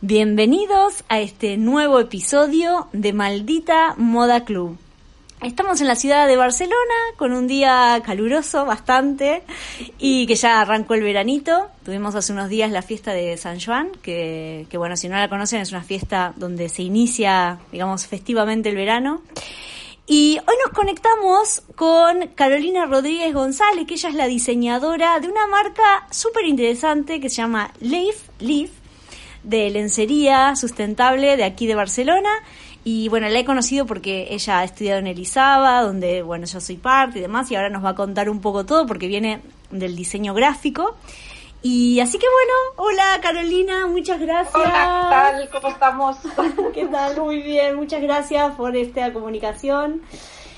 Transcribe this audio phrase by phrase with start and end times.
[0.00, 4.78] Bienvenidos a este nuevo episodio de Maldita Moda Club.
[5.42, 9.42] Estamos en la ciudad de Barcelona con un día caluroso bastante
[9.98, 11.66] y que ya arrancó el veranito.
[11.84, 15.28] Tuvimos hace unos días la fiesta de San Juan, que, que bueno, si no la
[15.28, 19.22] conocen es una fiesta donde se inicia, digamos, festivamente el verano.
[20.06, 25.48] Y hoy nos conectamos con Carolina Rodríguez González, que ella es la diseñadora de una
[25.48, 28.70] marca súper interesante que se llama Leaf, Leaf,
[29.48, 32.28] de lencería sustentable de aquí de Barcelona.
[32.84, 36.76] Y bueno, la he conocido porque ella ha estudiado en Elizaba, donde bueno, yo soy
[36.76, 39.96] parte y demás, y ahora nos va a contar un poco todo porque viene del
[39.96, 40.96] diseño gráfico.
[41.62, 44.54] Y así que bueno, hola Carolina, muchas gracias.
[44.54, 45.48] Hola, ¿qué tal?
[45.50, 46.16] ¿Cómo estamos?
[46.74, 47.20] ¿Qué tal?
[47.20, 50.02] Muy bien, muchas gracias por esta comunicación.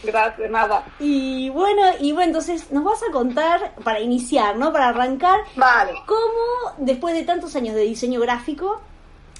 [0.02, 0.84] Gracias, nada.
[0.98, 4.72] Y bueno, y bueno, entonces nos vas a contar, para iniciar, ¿no?
[4.72, 5.92] Para arrancar, Vale.
[6.06, 8.80] cómo después de tantos años de diseño gráfico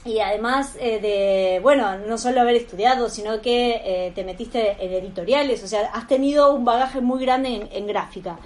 [0.05, 4.92] y además eh, de, bueno, no solo haber estudiado, sino que eh, te metiste en
[4.92, 8.38] editoriales, o sea, has tenido un bagaje muy grande en, en gráfica.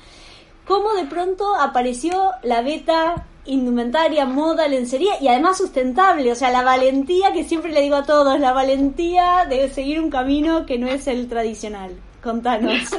[0.66, 6.30] ¿Cómo de pronto apareció la beta indumentaria, moda, lencería y además sustentable?
[6.32, 10.10] O sea, la valentía que siempre le digo a todos, la valentía de seguir un
[10.10, 11.92] camino que no es el tradicional.
[12.22, 12.90] Contanos.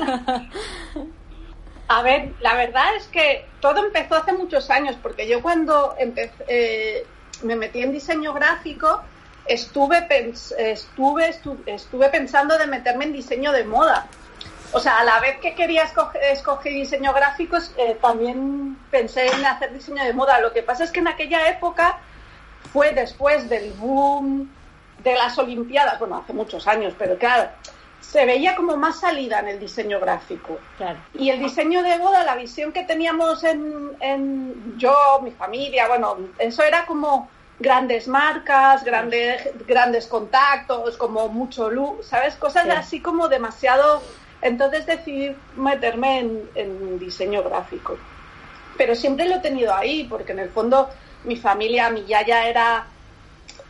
[1.88, 6.32] A ver, la verdad es que todo empezó hace muchos años, porque yo cuando empecé,
[6.48, 7.06] eh,
[7.44, 9.02] me metí en diseño gráfico,
[9.46, 10.08] estuve,
[10.58, 14.08] estuve, estu- estuve pensando de meterme en diseño de moda.
[14.72, 19.46] O sea, a la vez que quería escoger, escoger diseño gráfico, eh, también pensé en
[19.46, 20.40] hacer diseño de moda.
[20.40, 21.98] Lo que pasa es que en aquella época
[22.74, 24.50] fue después del boom
[25.04, 27.50] de las Olimpiadas, bueno, hace muchos años, pero claro,
[28.02, 30.60] se veía como más salida en el diseño gráfico.
[30.78, 30.98] claro.
[31.14, 36.18] Y el diseño de boda, la visión que teníamos en, en yo, mi familia, bueno,
[36.40, 42.36] eso era como grandes marcas, grandes, grandes contactos, como mucho luz, ¿sabes?
[42.36, 42.72] Cosas Sí.
[42.72, 44.02] así como demasiado...
[44.42, 47.98] Entonces decidí meterme en, en diseño gráfico.
[48.78, 50.90] Pero siempre lo he tenido ahí, porque en el fondo
[51.24, 52.86] mi familia, mi yaya era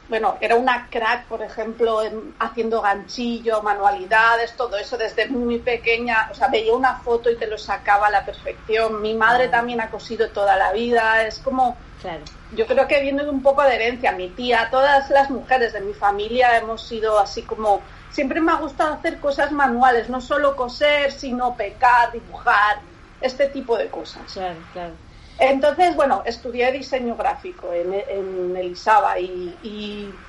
[0.07, 6.29] bueno, era una crack, por ejemplo, en- haciendo ganchillo, manualidades, todo eso desde muy pequeña.
[6.31, 9.01] O sea, veía una foto y te lo sacaba a la perfección.
[9.01, 11.25] Mi madre también ha cosido toda la vida.
[11.25, 12.19] Es como, Claro.
[12.55, 14.11] yo creo que viene de un poco de herencia.
[14.11, 17.81] Mi tía, todas las mujeres de mi familia hemos sido así como.
[18.15, 22.75] Siempre me ha gustado hacer cosas manuales, no solo coser, sino pecar, dibujar,
[23.19, 24.31] este tipo de cosas.
[24.33, 24.99] Claro, claro.
[25.37, 30.25] Entonces, bueno, estudié diseño gráfico en, en Elisaba y, y,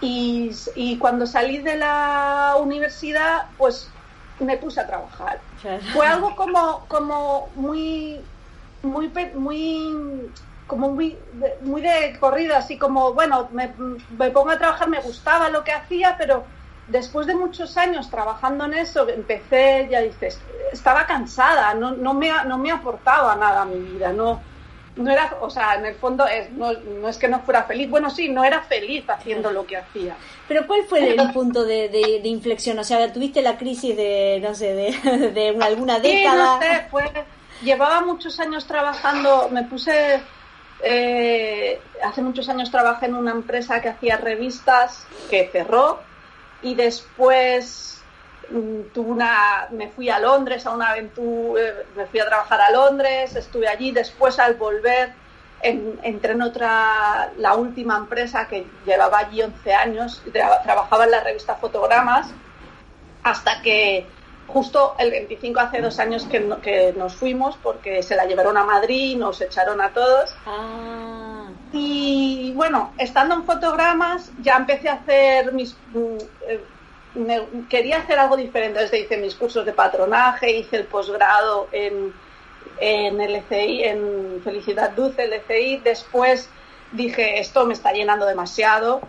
[0.00, 4.00] y, y cuando salí de la universidad, pues
[4.38, 5.46] me puse a trabajar.
[5.60, 5.84] claro.
[5.92, 8.32] Fue algo como, como muy,
[8.82, 10.34] muy, muy,
[10.66, 13.74] como muy, de- muy de corrido, así como, bueno, me,
[14.08, 16.48] me pongo a trabajar, me gustaba lo que hacía, pero
[16.90, 22.30] después de muchos años trabajando en eso, empecé, ya dices, estaba cansada, no, no, me,
[22.46, 24.44] no me aportaba nada a mi vida, no,
[24.96, 27.88] no era, o sea, en el fondo es, no, no es que no fuera feliz,
[27.90, 30.20] bueno, sí, no era feliz haciendo lo que hacía.
[30.46, 32.78] Pero ¿cuál fue el punto de, de- de inflexión?
[32.78, 36.34] O sea, ¿tuviste la crisis de, no sé, de, de una- alguna Sí, década?
[36.34, 37.04] no sé, fue,
[37.58, 40.30] llevaba muchos años trabajando, me puse,
[40.78, 46.09] eh, hace muchos años trabajé en una empresa que hacía revistas que cerró
[46.62, 48.02] y después
[48.50, 52.60] mm, tuve una, me fui a Londres a una aventura, eh, me fui a trabajar
[52.60, 55.12] a Londres, estuve allí, después al volver
[55.62, 61.10] en- entré en otra, la última empresa que llevaba allí 11 años, tra- trabajaba en
[61.10, 62.28] la revista Fotogramas
[63.22, 64.06] hasta que
[64.48, 69.16] justo el 25 hace dos años que nos fuimos porque se la llevaron a Madrid,
[69.16, 70.34] nos echaron a todos.
[70.46, 71.29] Ah,
[71.72, 75.74] y bueno, estando en fotogramas ya empecé a hacer mis...
[75.94, 76.16] mm,
[76.48, 76.60] eh,
[77.68, 82.12] quería hacer algo diferente, desde hice mis cursos de patronaje, hice el posgrado en,
[82.80, 86.48] en LCI, en Felicidad Dulce, LCI, después
[86.92, 89.00] dije, esto me está llenando demasiado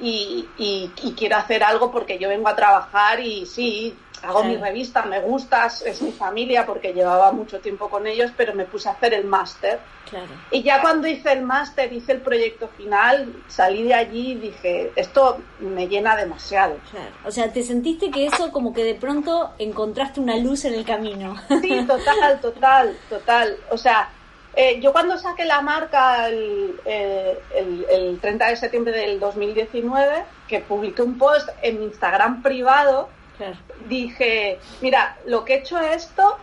[0.00, 4.48] y- y quiero hacer algo porque yo vengo a trabajar y sí, hago Claro.
[4.48, 8.64] mi revista, me gusta, es mi familia porque llevaba mucho tiempo con ellos, pero me
[8.64, 9.78] puse a hacer el máster.
[10.08, 10.26] claro.
[10.50, 14.90] Y ya cuando hice el máster, hice el proyecto final, salí de allí y dije,
[14.96, 16.76] esto me llena demasiado.
[16.90, 17.10] Claro.
[17.26, 20.84] O sea, ¿te sentiste que eso como que de pronto encontraste una luz en el
[20.84, 21.36] camino?
[21.60, 23.56] Sí, total, total, total.
[23.70, 24.08] O sea,
[24.54, 30.24] eh, yo cuando saqué la marca el, eh, el- el 30 de septiembre del 2019,
[30.48, 33.56] que publiqué un post en mi Instagram privado, Claro.
[33.88, 36.36] dije, mira, lo que he hecho esto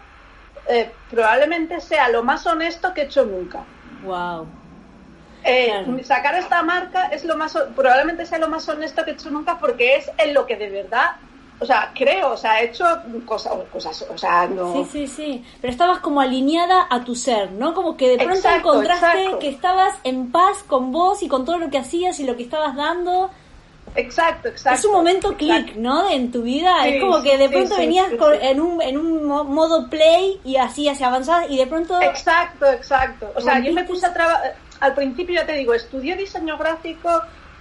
[0.67, 3.63] eh, probablemente sea lo más honesto que he hecho nunca.
[4.03, 4.47] Wow.
[5.43, 9.29] eh, sacar esta marca es lo más, probablemente sea lo más honesto que he hecho
[9.29, 11.17] nunca porque es en lo que de verdad
[11.59, 12.85] o sea, creo, o sea, he hecho
[13.25, 14.73] cosas, cosas, o sea, no...
[14.73, 17.73] Sí, sí, sí, pero estabas como alineada a tu ser, ¿no?
[17.73, 21.69] Como que de pronto encontraste que estabas en paz con vos y con todo lo
[21.69, 23.31] que hacías y lo que estabas dando.
[23.95, 24.79] Exacto, exacto.
[24.79, 26.09] Es un momento clic, ¿no?
[26.09, 26.87] En tu vida.
[26.87, 28.07] es como que de pronto venías
[28.41, 32.01] en, un, en un modo play y así, hacia avanzar y de pronto...
[32.01, 33.31] Exacto, exacto.
[33.35, 34.55] O sea, yo me puse a trabajar...
[34.81, 37.09] Al principio, ya te digo, estudié diseño gráfico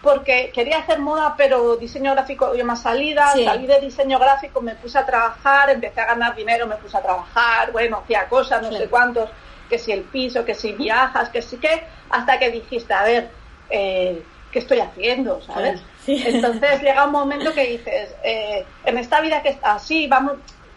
[0.03, 3.33] porque quería hacer moda, pero diseño gráfico había más salida.
[3.33, 7.03] Salí de diseño gráfico, me puse a trabajar, empecé a ganar dinero, me puse a
[7.03, 9.31] trabajar, bueno, hacía cosas, no sé cuántos,
[9.69, 13.31] que si el piso, que si viajas, que si qué, hasta que dijiste, a ver,
[13.71, 14.23] eh,
[14.53, 15.41] ¿qué estoy haciendo?
[15.41, 15.81] ¿Sabes?
[16.07, 20.35] Entonces llega un momento que dices, eh, en esta vida que está así, vamos,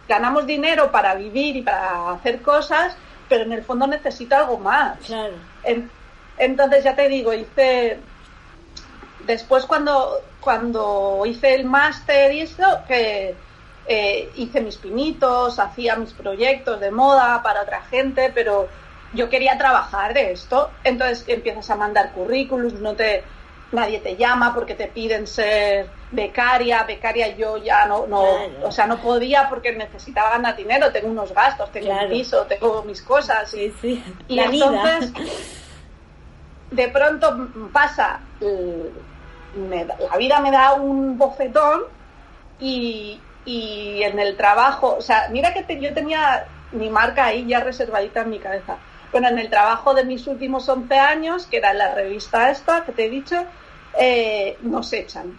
[0.08, 2.96] ganamos dinero para vivir y para hacer cosas,
[3.28, 4.98] pero en el fondo necesito algo más.
[6.38, 7.98] entonces ya te digo, hice
[9.26, 13.34] después cuando, cuando hice el máster y eso, que
[13.86, 18.68] eh, hice mis pinitos, hacía mis proyectos de moda para otra gente, pero
[19.12, 20.70] yo quería trabajar de esto.
[20.84, 23.22] Entonces empiezas a mandar currículums, no te,
[23.72, 28.22] nadie te llama porque te piden ser becaria, becaria yo ya no, no
[28.62, 32.82] o sea, no podía porque necesitaba ganar dinero, tengo unos gastos, tengo un piso, tengo
[32.82, 33.50] mis cosas.
[33.50, 34.02] Sí, sí.
[34.26, 35.12] Y La entonces,
[36.70, 38.20] de pronto pasa
[40.10, 41.82] la vida me da un bofetón
[42.60, 48.20] y, en el trabajo, o sea, mira que yo tenía mi marca ahí ya reservadita
[48.20, 48.76] en mi cabeza.
[49.12, 52.92] Bueno, en el trabajo de mis últimos 11 años, que era la revista esta que
[52.92, 53.44] te he dicho,
[53.98, 55.38] eh, nos echan.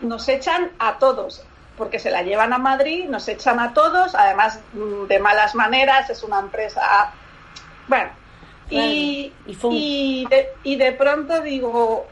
[0.00, 1.44] Nos echan a todos,
[1.76, 6.08] porque se la llevan a Madrid, nos echan a todos, además mm, de malas maneras,
[6.08, 7.12] es una empresa...
[7.88, 8.10] Bueno,
[8.70, 10.26] y, y,
[10.62, 12.06] y de pronto digo,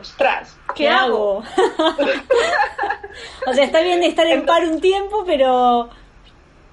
[0.00, 1.38] ostras, ¿qué, hago?
[3.46, 5.88] o sea, está bien estar en par un tiempo, pero...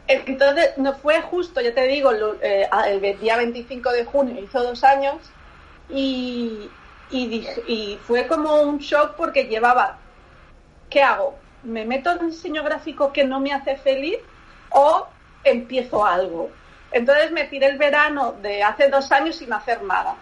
[0.08, 2.12] Entonces, no fue justo, ya te digo,
[2.42, 5.18] eh, el día 25 de junio, hizo dos años,
[5.90, 6.70] y,
[7.10, 9.98] y, fue como un shock porque llevaba,
[10.90, 11.36] ¿qué hago?
[11.64, 14.18] ¿Me meto en diseño gráfico que no me hace feliz
[14.72, 15.08] o
[15.44, 16.50] empiezo algo?
[16.92, 20.16] Entonces me tiré el verano de hace dos años sin hacer nada.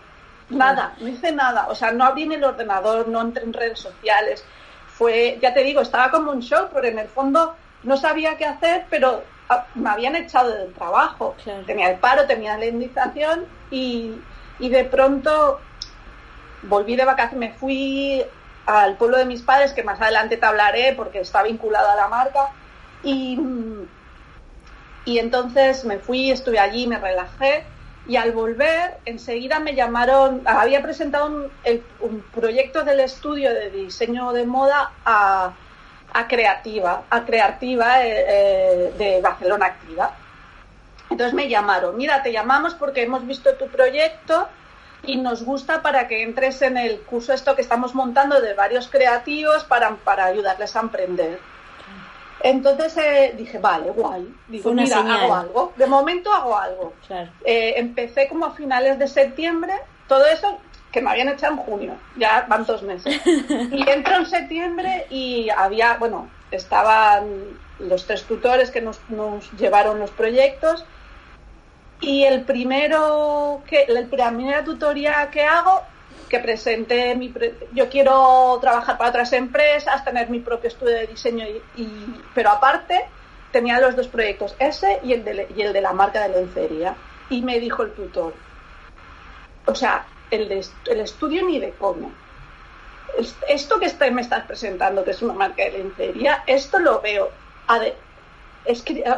[0.49, 1.67] Nada, no hice nada.
[1.69, 4.43] O sea, no abrí en el ordenador, no entré en redes sociales.
[4.87, 8.45] Fue, ya te digo, estaba como un shock, porque en el fondo no sabía qué
[8.45, 9.23] hacer, pero
[9.75, 11.35] me habían echado del trabajo.
[11.65, 14.15] Tenía el paro, tenía la indemnización y,
[14.59, 15.59] y de pronto
[16.63, 18.23] volví de vacaciones, me fui
[18.65, 22.07] al pueblo de mis padres, que más adelante te hablaré porque está vinculado a la
[22.07, 22.49] marca.
[23.03, 23.39] Y,
[25.05, 27.65] y entonces me fui, estuve allí, me relajé
[28.07, 31.49] y al volver enseguida me llamaron, había presentado
[31.99, 35.53] un, proyecto del estudio de diseño de moda a,
[36.27, 40.15] Creativa, a Creativa eh, eh, de Barcelona Activa.
[41.09, 44.47] Entonces me llamaron, mira, te llamamos porque hemos visto tu proyecto
[45.03, 48.87] y nos gusta para que entres en el curso esto que estamos montando de varios
[48.87, 51.39] creativos para, para ayudarles a emprender.
[52.43, 54.33] Entonces eh, dije, vale, guay.
[54.47, 55.73] Digo, mira, hago algo.
[55.75, 56.93] De momento hago algo.
[57.43, 59.73] Eh, empecé como a finales de septiembre,
[60.07, 60.59] todo eso
[60.91, 63.19] que me habían echado en junio, ya van dos meses.
[63.25, 68.99] Y entro en septiembre y había, bueno, estaban los tres tutores que nos,
[69.57, 70.85] llevaron los proyectos
[71.99, 75.81] y el primero que, la primera tutoría que hago
[76.29, 77.33] que presenté mi
[77.73, 81.45] yo quiero trabajar para otras empresas, tener mi propio estudio de diseño
[81.75, 81.87] y,
[82.33, 83.05] pero aparte
[83.51, 86.95] tenía los dos proyectos, ese y el de, y el de la marca de lencería.
[87.29, 88.33] Y me dijo el tutor,
[89.65, 92.11] o sea, el, el estudio ni de cómo.
[93.47, 97.29] Esto que me estás presentando, que es una marca de lencería, esto lo veo.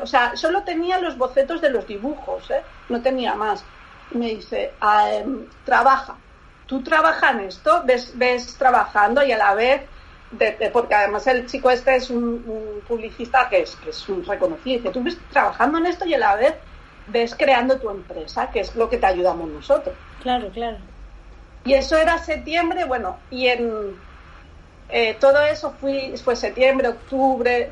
[0.02, 2.64] o sea, solo tenía los bocetos de los dibujos, ¿eh?
[2.90, 3.64] no tenía más.
[4.12, 4.74] me dice,
[5.64, 6.18] trabaja
[6.66, 9.82] tú trabajas en esto, ves, trabajando y a la vez,
[10.72, 15.04] porque además el chico este es un, publicista que es, que es un reconocido, tú
[15.04, 16.56] ves trabajando en esto y a la vez
[17.08, 19.96] ves creando tu empresa, que es lo que te ayudamos nosotros.
[20.22, 20.78] Claro, claro.
[21.66, 23.96] Y eso era septiembre, bueno, y en
[24.90, 27.72] eh, todo eso fui, fue septiembre, octubre,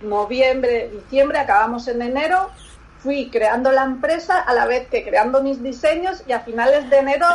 [0.00, 2.50] noviembre, diciembre, acabamos en enero,
[2.98, 6.98] fui creando la empresa a la vez que creando mis diseños y a finales de
[6.98, 7.26] enero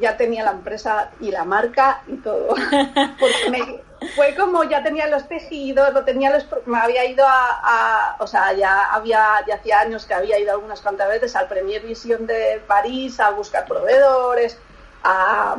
[0.00, 2.54] ya tenía la empresa y la marca y todo.
[3.20, 3.82] Porque
[4.14, 8.52] fue como ya tenía los tejidos, lo tenía los, me había ido a, o sea,
[8.52, 12.62] ya había, ya hacía años que había ido algunas cuantas veces al Premier Vision de
[12.66, 14.58] París a buscar proveedores.
[15.04, 15.56] A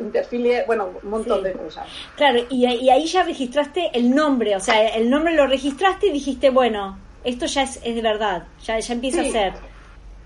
[0.00, 1.86] interfilie, bueno, un montón de cosas.
[2.16, 6.50] Claro, y, ahí ya registraste el nombre, o sea, el nombre lo registraste y dijiste,
[6.50, 9.52] bueno, esto ya es, es de verdad, ya, ya empieza a ser.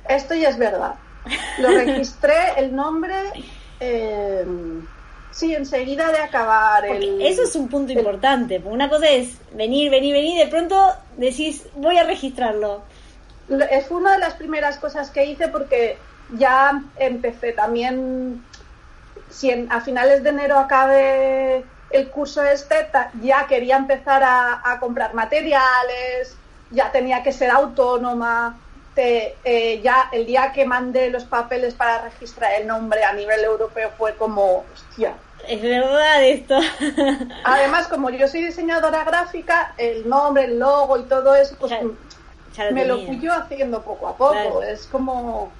[0.08, 0.94] Esto ya es verdad.
[1.58, 3.14] Lo registré el nombre.
[3.78, 4.44] Eh,
[5.30, 6.84] sí, enseguida de acabar.
[6.84, 8.60] El, eso es un punto importante.
[8.64, 10.76] Una cosa es venir, venir, venir, de pronto
[11.16, 12.82] decís, voy a registrarlo.
[13.70, 15.98] Es una de las primeras cosas que hice porque
[16.36, 18.44] ya empecé también,
[19.30, 22.88] si a finales de enero acabe el curso este,
[23.22, 26.36] ya quería empezar a, comprar materiales,
[26.70, 28.58] ya tenía que ser autónoma.
[29.02, 33.90] Eh, ya el día que mandé los papeles para registrar el nombre a nivel europeo
[33.96, 35.14] fue como, hostia.
[35.48, 36.58] Es verdad esto.
[37.44, 41.72] Además, como yo soy diseñadora gráfica, el nombre, el logo y todo eso, pues
[42.72, 44.62] me lo fui yo haciendo poco a poco.
[44.62, 45.50] Es como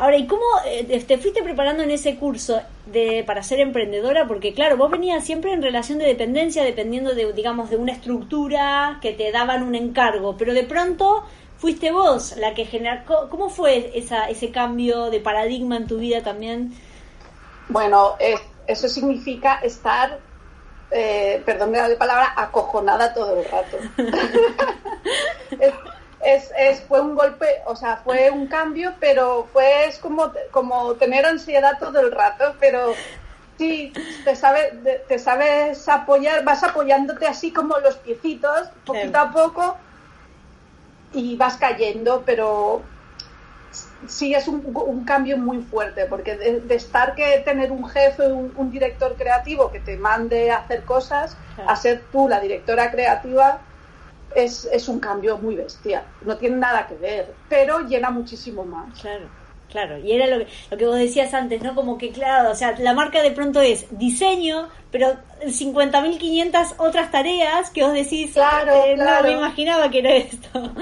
[0.00, 4.26] Ahora, ¿y cómo eh, te fuiste preparando en ese curso de, para ser emprendedora?
[4.26, 8.98] Porque claro, vos venías siempre en relación de dependencia, dependiendo de, digamos, de una estructura
[9.02, 11.22] que te daban un encargo, pero de pronto
[11.58, 13.28] fuiste vos la que generó.
[13.28, 16.72] ¿Cómo fue esa, ese cambio de paradigma en tu vida también?
[17.68, 18.16] Bueno,
[18.66, 20.18] eso significa estar
[20.90, 23.76] eh, perdón la palabra, acojonada todo el rato.
[26.24, 30.94] es, es, fue un golpe, o sea, fue un cambio, pero fue es como, como
[30.94, 32.92] tener ansiedad todo el rato, pero
[33.58, 33.92] sí,
[34.24, 39.76] te, sabe, te sabes apoyar, vas apoyándote así como los piecitos, poquito a poco,
[41.12, 42.82] y vas cayendo, pero
[44.06, 48.52] sí es un, un cambio muy fuerte, porque de, estar que tener un jefe, un,
[48.56, 51.36] un, director creativo que te mande a hacer cosas,
[51.66, 53.60] a ser tú la directora creativa,
[54.34, 56.04] es, es un cambio muy bestia.
[56.22, 58.98] No tiene nada que ver, pero llena muchísimo más.
[59.00, 59.40] Claro.
[59.70, 61.76] Claro, y era lo que, lo que vos decías antes, ¿no?
[61.76, 67.70] Como que, claro, o sea, la marca de pronto es diseño, pero 50.500 otras tareas
[67.70, 70.72] que vos decís, claro, eh, no me imaginaba que era esto.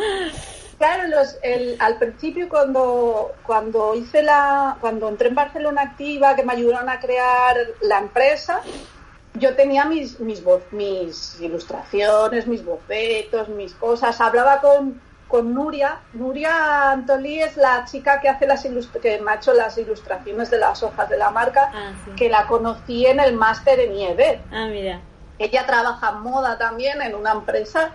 [0.78, 6.44] Claro, los, el, al principio cuando, cuando hice la, cuando entré en Barcelona Activa, que
[6.44, 8.62] me ayudaron a crear la empresa,
[9.34, 10.42] yo tenía mis, mis,
[10.72, 14.20] mis ilustraciones, mis bocetos, mis cosas.
[14.20, 16.00] Hablaba con, con Nuria.
[16.12, 20.58] Nuria Antolí es la chica que hace las que me ha hecho las ilustraciones de
[20.58, 24.66] las hojas de la marca, ah, que la conocí en el máster en nieve Ah,
[24.66, 25.00] mira.
[25.38, 27.92] Ella trabaja en moda también en una empresa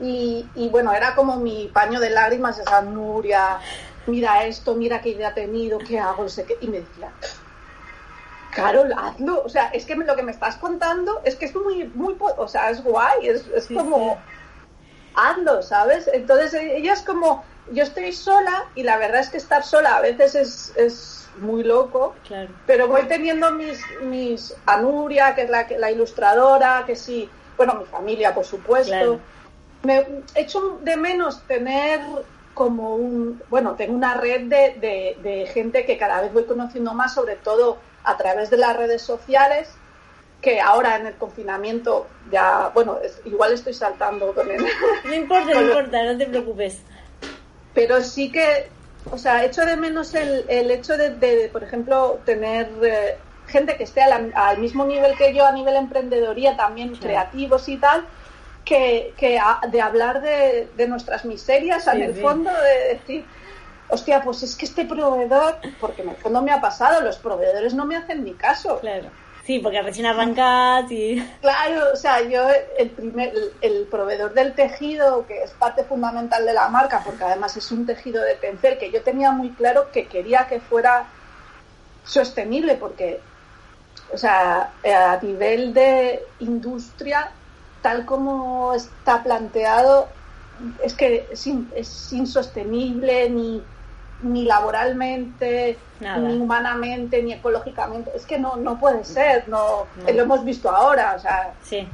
[0.00, 3.58] y, y bueno, era como mi paño de lágrimas esa Nuria,
[4.06, 6.56] mira esto, mira qué idea ha tenido, qué hago, sé qué.
[6.60, 7.10] Y me decía,
[8.54, 9.42] Carol, hazlo.
[9.44, 12.48] O sea, es que lo que me estás contando es que es muy, muy, o
[12.48, 14.18] sea, es guay, es, como,
[15.14, 16.08] hazlo, ¿sabes?
[16.12, 20.00] Entonces ella es como, yo estoy sola y la verdad es que estar sola a
[20.00, 22.14] veces es, es muy loco,
[22.66, 27.84] pero voy teniendo mis, mis, Anuria, que es la, la ilustradora, que sí, bueno, mi
[27.84, 29.20] familia, por supuesto.
[29.82, 32.00] Me echo de menos tener
[32.54, 36.94] como un, bueno, tengo una red de, de, de gente que cada vez voy conociendo
[36.94, 39.68] más, sobre todo a través de las redes sociales,
[40.40, 44.64] que ahora en el confinamiento ya, bueno, igual estoy saltando con él.
[45.04, 46.80] No importa, no importa, no te preocupes.
[47.72, 48.68] Pero sí que,
[49.10, 53.84] o sea, echo de menos el, el hecho de, por ejemplo, tener eh, gente que
[53.84, 58.04] esté al mismo nivel que yo a nivel emprendedoría, también creativos y tal,
[58.64, 63.24] que, que de hablar de, de nuestras miserias, en el fondo, de decir,
[63.88, 67.74] hostia, pues es que este proveedor, porque en el fondo me ha pasado, los proveedores
[67.74, 68.78] no me hacen ni caso.
[68.80, 69.08] Claro.
[69.44, 71.22] Sí, porque recién arrancas y...
[71.42, 72.48] Claro, o sea, yo
[72.78, 77.54] el primer, el, proveedor del tejido, que es parte fundamental de la marca, porque además
[77.58, 81.08] es un tejido de tencel, que yo tenía muy claro que quería que fuera
[82.04, 83.20] sostenible, porque,
[84.14, 87.30] o sea, a nivel de industria,
[87.82, 90.08] tal como está planteado,
[90.82, 93.62] es que es insostenible ni
[94.24, 98.10] ni laboralmente, ni humanamente, ni ecológicamente.
[98.14, 101.54] Es que no, no puede ser, no, lo hemos visto ahora, o sea.
[101.62, 101.86] Sí.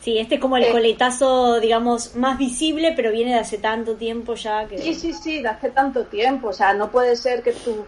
[0.00, 3.94] Sí, este es como el eh, coletazo, digamos, más visible, pero viene de hace tanto
[3.94, 4.76] tiempo ya que...
[4.78, 6.48] Sí, sí, sí, de hace tanto tiempo.
[6.48, 7.86] O sea, no puede ser que tú...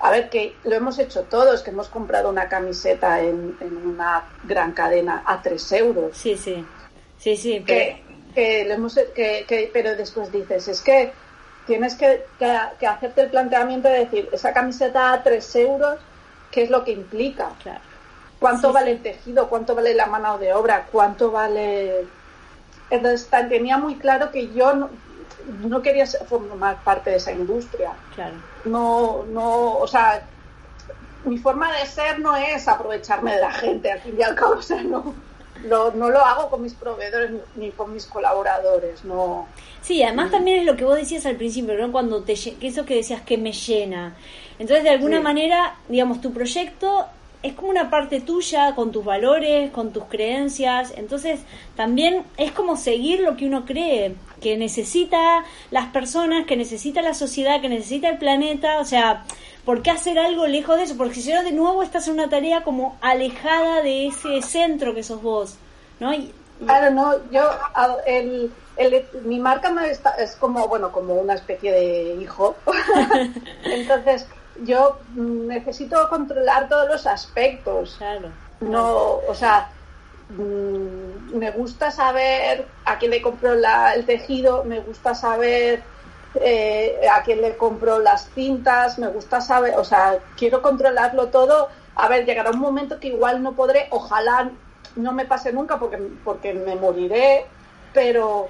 [0.00, 4.72] A ver, que lo hemos hecho todos, que hemos comprado una camiseta en, una gran
[4.72, 6.16] cadena a tres euros.
[6.16, 6.64] Sí, sí.
[7.16, 7.60] Sí, sí.
[7.60, 8.02] Que,
[8.34, 11.12] que, hemos, que, que, pero después dices, es que
[11.66, 12.24] tienes que,
[12.86, 15.98] hacerte el planteamiento de decir, esa camiseta a 3 euros,
[16.50, 17.50] ¿qué es lo que implica?
[18.38, 19.48] ¿Cuánto vale el tejido?
[19.48, 20.86] ¿Cuánto vale la mano de obra?
[20.90, 22.06] ¿Cuánto vale...?
[22.88, 24.88] Entonces tenía muy claro que yo
[25.62, 27.92] no, quería formar parte de esa industria.
[28.14, 28.36] Claro.
[28.64, 30.22] No, no, o sea,
[31.24, 34.52] mi forma de ser no es aprovecharme de la gente, al fin y al cabo,
[34.52, 35.14] o sea, no,
[35.64, 39.48] no, no lo hago con mis proveedores ni con mis colaboradores, no.
[39.86, 41.92] Sí, además también es lo que vos decías al principio, ¿no?
[41.92, 44.16] Cuando te, que eso que decías que me llena.
[44.58, 47.06] Entonces, de alguna manera, digamos, tu proyecto
[47.44, 50.92] es como una parte tuya, con tus valores, con tus creencias.
[50.96, 51.38] Entonces,
[51.76, 57.14] también es como seguir lo que uno cree, que necesita las personas, que necesita la
[57.14, 58.80] sociedad, que necesita el planeta.
[58.80, 59.24] O sea,
[59.64, 60.96] ¿por qué hacer algo lejos de eso?
[60.96, 65.04] Porque si no, de nuevo estás en una tarea como alejada de ese centro que
[65.04, 65.54] sos vos,
[66.00, 66.10] ¿no?
[66.58, 67.48] Claro, no, yo,
[68.06, 68.50] el,
[69.24, 69.74] mi marca
[70.18, 72.56] es como, bueno, como una especie de hijo.
[73.64, 74.26] Entonces,
[74.64, 77.96] yo necesito controlar todos los aspectos.
[77.98, 78.30] Claro.
[78.60, 79.70] No, o sea,
[80.30, 85.82] mm, me gusta saber a quién le compro el tejido, me gusta saber
[86.40, 91.68] eh, a quién le compro las cintas, me gusta saber, o sea, quiero controlarlo todo.
[91.94, 94.50] A ver, llegará un momento que igual no podré, ojalá
[94.96, 97.46] no me pase nunca porque, porque me moriré,
[97.92, 98.48] pero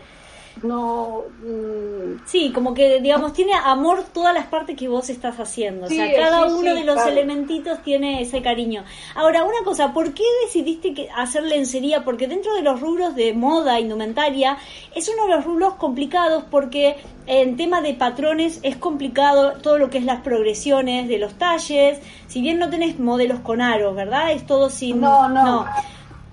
[0.62, 5.86] no mm, sí como que digamos tiene amor todas las partes que vos estás haciendo.
[5.86, 8.84] O sea cada uno de los elementitos tiene ese cariño.
[9.14, 12.04] Ahora una cosa ¿por qué decidiste que hacer lencería?
[12.04, 14.56] porque dentro de los rubros de moda indumentaria
[14.94, 16.96] es uno de los rubros complicados porque
[17.26, 22.00] en tema de patrones es complicado todo lo que es las progresiones de los talles.
[22.28, 25.66] Si bien no tenés modelos con aros verdad es todo sin no, no.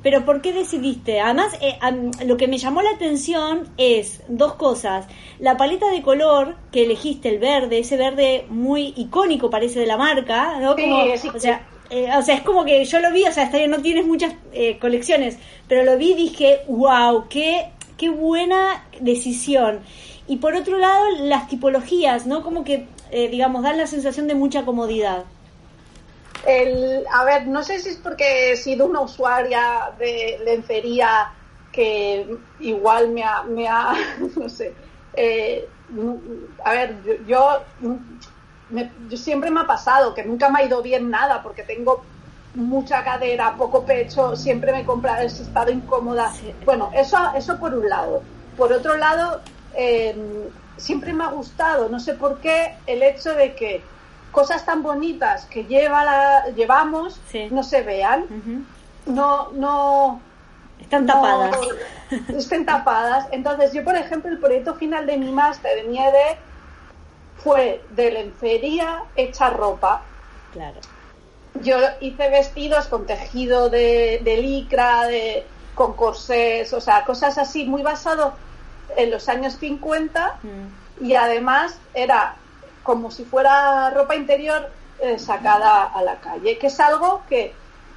[0.03, 1.22] Pero ¿por qué decidiste?
[1.22, 1.79] Además, eh,
[2.25, 5.07] lo que me llamó la atención es dos cosas.
[5.39, 9.98] La paleta de color que elegiste, el verde, ese verde muy icónico parece de la
[9.98, 10.72] marca, ¿no?
[10.72, 13.81] o, sea, eh, o sea, es como que yo lo vi, o sea, está no
[13.81, 15.38] tienes muchas eh, colecciones,
[15.69, 19.79] pero lo vi y dije, wow, qué, qué buena decisión.
[20.27, 22.43] Y por otro lado, las tipologías, ¿no?
[22.43, 25.25] Como que, digamos, dan la sensación de mucha comodidad.
[26.46, 31.32] El, a ver, no sé si es porque he sido una usuaria de lencería
[31.72, 32.27] que
[32.60, 33.94] igual me ha, me ha
[34.36, 34.75] no sé,
[35.16, 35.68] eh,
[36.64, 37.64] a ver, yo,
[39.10, 42.06] yo, siempre me ha pasado que nunca me ha ido bien nada porque tengo
[42.56, 46.32] mucha cadera, poco pecho, siempre me he comprado, he estado incómoda.
[46.66, 48.24] Bueno, eso, eso por un lado.
[48.56, 49.42] Por otro lado,
[49.75, 50.16] eh,
[50.77, 53.84] siempre me ha gustado, no sé por qué, el hecho de que
[54.33, 58.25] cosas tan bonitas que lleva la, llevamos no se vean,
[59.05, 60.19] no, no
[60.81, 61.55] están tapadas.
[62.35, 63.27] estén tapadas.
[63.31, 66.37] Entonces, yo, por ejemplo, el proyecto final de mi máster de nieve
[67.37, 70.01] fue de lencería hecha ropa.
[70.51, 70.79] Claro.
[71.61, 77.83] Yo hice vestidos con tejido de, licra, de, con corsés, o sea, cosas así, muy
[77.83, 78.33] basado
[78.98, 81.05] en los años 50 mm.
[81.05, 82.35] y además era
[82.83, 84.69] como si fuera ropa interior
[85.00, 87.53] eh, sacada a la calle, que es algo que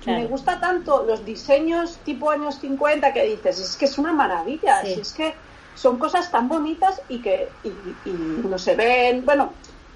[0.06, 4.82] me gusta tanto los diseños tipo años 50 que dices, es que es una maravilla,
[4.82, 5.34] es que
[5.74, 9.52] son cosas tan bonitas y que y, no se ven, bueno,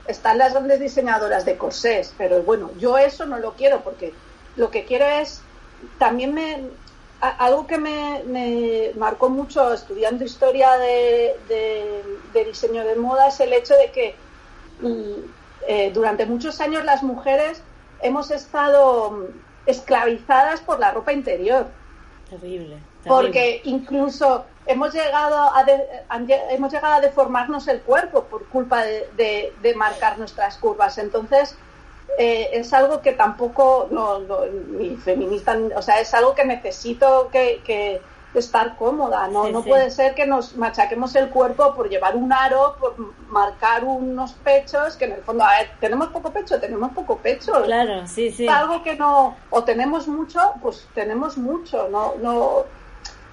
[0.06, 4.12] están las grandes diseñadoras de corsés, pero bueno, yo eso no lo quiero porque
[4.56, 5.42] lo que quiero es,
[5.98, 6.60] también me,
[7.20, 11.36] algo que me, marcó mucho estudiando historia de,
[12.32, 14.14] de diseño de moda es el hecho de que
[14.82, 17.62] eh, durante muchos años las mujeres
[18.02, 19.24] hemos estado mm,
[19.66, 21.66] esclavizadas por la ropa interior.
[22.28, 22.78] Terrible.
[23.04, 25.64] Porque incluso hemos llegado a
[26.50, 30.98] hemos llegado a deformarnos el cuerpo por culpa de, marcar nuestras curvas.
[30.98, 31.56] Entonces
[32.18, 34.20] eh, es algo que tampoco no,
[34.78, 38.02] ni feminista, o sea, es algo que necesito que
[38.34, 39.48] estar cómoda, ¿no?
[39.48, 42.94] no puede ser que nos machaquemos el cuerpo por llevar un aro, por
[43.28, 47.62] marcar unos pechos, que en el fondo, a ver, tenemos poco pecho, tenemos poco pecho.
[47.64, 48.46] Claro, sí, sí.
[48.46, 52.64] Algo que no, o tenemos mucho, pues tenemos mucho, no, no,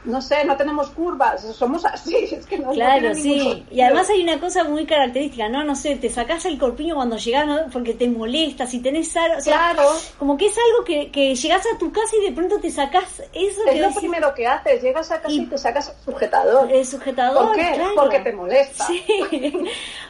[0.08, 4.24] no sé, no tenemos curvas, somos así, es que no Claro, sí, y además hay
[4.24, 5.64] una cosa muy característica, ¿no?
[5.64, 9.74] No sé, te sacas el corpiño cuando llegas porque te molesta, si tenés o sea,
[9.74, 9.90] claro.
[10.18, 13.24] como que es algo que, que llegas a tu casa y de pronto te sacas
[13.34, 13.62] eso.
[13.68, 16.72] Es lo primero que haces, llegas a casa y, te sacas el sujetador.
[16.72, 17.82] El sujetador, ¿Por qué?
[17.96, 18.86] Porque te molesta.
[18.86, 19.04] Sí.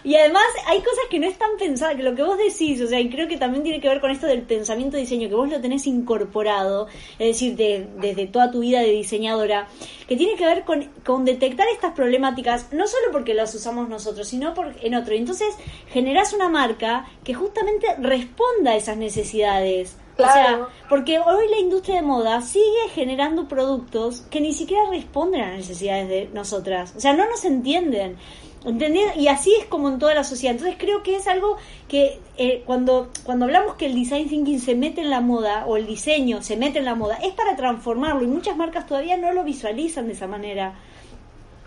[0.03, 2.99] y además hay cosas que no están pensadas, que lo que vos decís, o sea,
[2.99, 5.49] y creo que también tiene que ver con esto del pensamiento de diseño, que vos
[5.49, 6.87] lo tenés incorporado,
[7.19, 9.67] es decir, desde toda tu vida de diseñadora
[10.07, 14.27] que tiene que ver con, con detectar estas problemáticas, no solo porque las usamos nosotros,
[14.27, 15.13] sino por, en otro.
[15.13, 15.55] Entonces
[15.89, 19.97] generas una marca que justamente responda a esas necesidades.
[20.17, 25.41] O sea, porque hoy la industria de moda sigue generando productos que ni siquiera responden
[25.41, 26.93] a las necesidades de nosotras.
[26.95, 28.17] O sea, no nos entienden.
[28.65, 29.15] ¿Entendés?
[29.15, 30.55] Y así es como en toda la sociedad.
[30.55, 34.75] Entonces creo que es algo que eh, cuando, cuando hablamos que el design thinking se
[34.75, 38.23] mete en la moda o el diseño se mete en la moda, es para transformarlo
[38.23, 40.73] y muchas marcas todavía no lo visualizan de esa manera.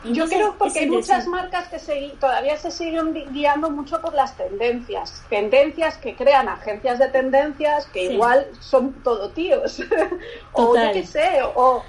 [0.04, 1.78] Yo creo porque hay muchas marcas que
[2.18, 5.22] todavía se siguen guiando mucho por las tendencias.
[5.28, 9.80] Tendencias que crean agencias de tendencias que igual son todo tíos.
[10.52, 11.82] o yo qué sé, o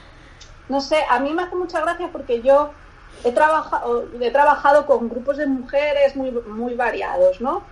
[0.68, 2.72] no sé, a mí me hace mucha gracia porque yo
[3.24, 7.64] he trabajado, he trabajado con grupos de mujeres muy, muy variados, ¿no?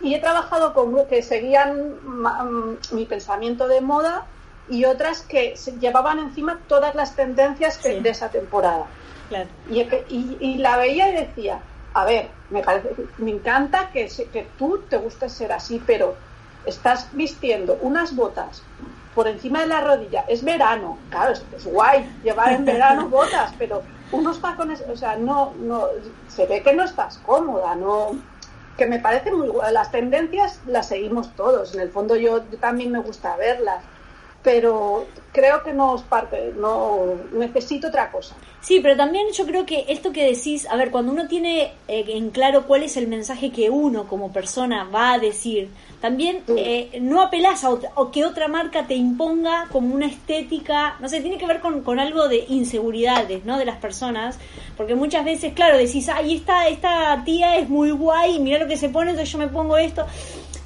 [0.00, 4.24] Y he trabajado con grupos que seguían mm, mi pensamiento de moda
[4.68, 8.86] y otras que llevaban encima todas las tendencias de esa temporada.
[9.68, 11.60] Y, la veía y decía,
[11.94, 16.16] a ver, me, parece, me encanta que, que tú te guste ser así, pero
[16.66, 18.62] estás vistiendo unas botas
[19.14, 20.24] por encima de la rodilla.
[20.28, 25.52] Es verano, claro, es, guay llevar en verano botas, pero unos tacones, o sea, no,
[25.58, 25.86] no,
[26.28, 28.18] se ve que no estás cómoda, no,
[28.76, 29.72] que me parece muy guay.
[29.72, 33.82] Las tendencias las seguimos todos, en el fondo yo también me gusta verlas,
[34.42, 38.34] pero creo que no es parte, no necesito otra cosa.
[38.62, 42.04] Sí, pero también yo creo que esto que decís, a ver, cuando uno tiene eh,
[42.08, 46.98] en claro cuál es el mensaje que uno como persona va a decir, también eh,
[47.00, 51.38] no apelás a o que otra marca te imponga como una estética, no sé, tiene
[51.38, 53.58] que ver con, con, algo de inseguridades, ¿no?
[53.58, 54.38] De las personas,
[54.76, 58.76] porque muchas veces, claro, decís, ay, esta, esta tía es muy guay, mira lo que
[58.76, 60.06] se pone, entonces yo me pongo esto.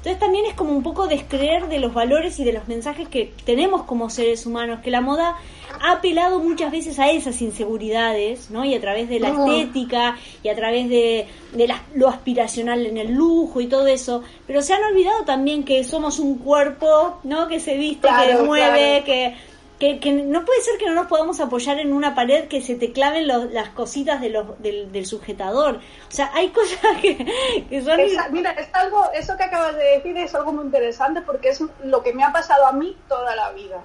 [0.05, 3.33] Entonces también es como un poco descreer de los valores y de los mensajes que
[3.43, 5.35] tenemos como seres humanos, que la moda
[5.81, 8.63] ha apelado muchas veces a esas inseguridades, ¿no?
[8.63, 13.13] Y a través de la estética y a través de, de lo aspiracional en el
[13.13, 17.47] lujo y todo eso, pero se han olvidado también que somos un cuerpo, ¿no?
[17.47, 19.33] Que se viste, que mueve, que
[19.79, 22.75] que, que, no puede ser que no nos podamos apoyar en una pared que se
[22.75, 25.79] te claven las cositas de los, del, sujetador.
[26.07, 27.99] O sea, hay cosas que, son...
[28.31, 32.03] mira, es algo, eso que acabas de decir es algo muy interesante porque es lo
[32.03, 33.81] que me ha pasado a mí toda la vida.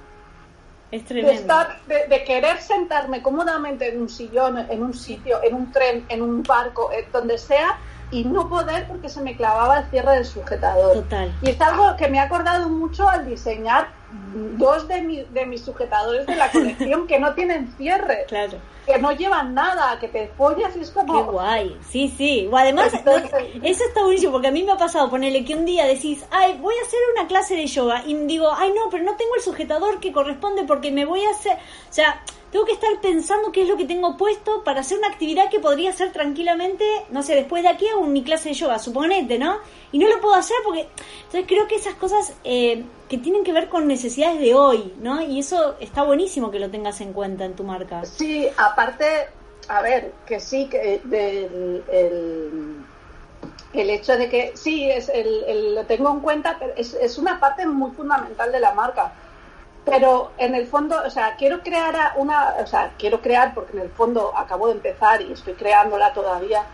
[0.92, 1.32] Es tremendo.
[1.32, 6.04] De, estar, de, querer sentarme cómodamente en un sillón, en un sitio, en un tren,
[6.08, 7.78] en un barco, eh, donde sea,
[8.10, 10.94] y no poder porque se me clavaba el cierre del sujetador.
[10.94, 11.32] Total.
[11.42, 13.99] Y es algo que me ha acordado mucho al diseñar
[14.56, 18.24] dos de, de mis sujetadores de la colección que no tienen cierre.
[18.28, 18.58] Claro.
[18.86, 21.14] Que no llevan nada, que te follas y es como...
[21.14, 22.48] Qué guay, sí, sí.
[22.50, 22.92] O además,
[23.62, 26.58] eso está buenísimo, porque a mí me ha pasado ponerle que un día decís, ay,
[26.60, 29.42] voy a hacer una clase de yoga, y digo, ay, no, pero no tengo el
[29.42, 31.52] sujetador que corresponde porque me voy a hacer...
[31.52, 35.08] O sea, tengo que estar pensando qué es lo que tengo puesto para hacer una
[35.08, 38.80] actividad que podría hacer tranquilamente, no sé, después de aquí hago mi clase de yoga,
[38.80, 39.58] suponete, ¿no?
[39.92, 40.88] Y no lo puedo hacer porque...
[41.26, 45.20] Entonces creo que esas cosas eh, que tienen que ver con necesidades de hoy, ¿no?
[45.20, 48.04] Y eso está buenísimo que lo tengas en cuenta en tu marca.
[48.04, 49.26] Sí, aparte,
[49.68, 51.82] a ver, que sí, que el,
[53.72, 57.40] el, hecho de que sí, es el, lo tengo en cuenta, pero es, es una
[57.40, 59.12] parte muy fundamental de la marca
[59.82, 63.82] pero en el fondo, o sea, quiero crear una, o sea, quiero crear porque en
[63.82, 66.64] el fondo acabo de empezar y estoy creándola todavía,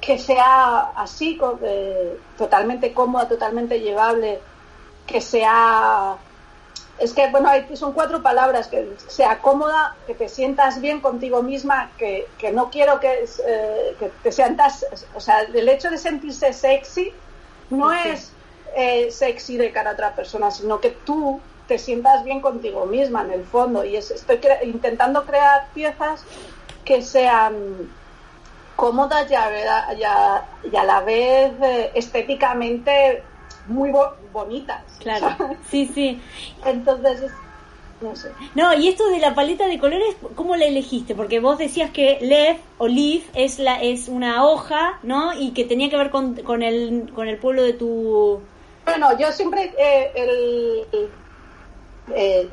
[0.00, 4.40] que sea así, eh, totalmente cómoda, totalmente llevable,
[5.06, 6.16] que sea,
[6.98, 11.42] es que bueno, hay, son cuatro palabras, que sea cómoda, que te sientas bien contigo
[11.42, 15.98] misma, que, que no quiero que, eh, que te sientas, o sea, el hecho de
[15.98, 17.12] sentirse sexy
[17.70, 18.32] no es
[18.76, 23.22] eh, sexy de cara a otra persona, sino que tú te sientas bien contigo misma
[23.22, 23.84] en el fondo.
[23.84, 26.24] Y estoy intentando crear piezas
[26.84, 27.90] que sean
[28.76, 33.22] cómodas y a, la vez eh, estéticamente
[33.66, 33.92] muy
[34.32, 34.82] bonitas.
[35.00, 36.20] Claro, sí, sí.
[36.64, 37.32] Entonces,
[38.00, 38.32] no sé.
[38.54, 41.14] No, y esto de la paleta de colores, ¿cómo la elegiste?
[41.14, 45.32] Porque vos decías que leaf o leaf es, la, es una hoja, ¿no?
[45.38, 48.40] Y que tenía que ver con, con, el, con el pueblo de tu...
[48.84, 51.08] Bueno, yo siempre eh, el,
[52.14, 52.50] eh,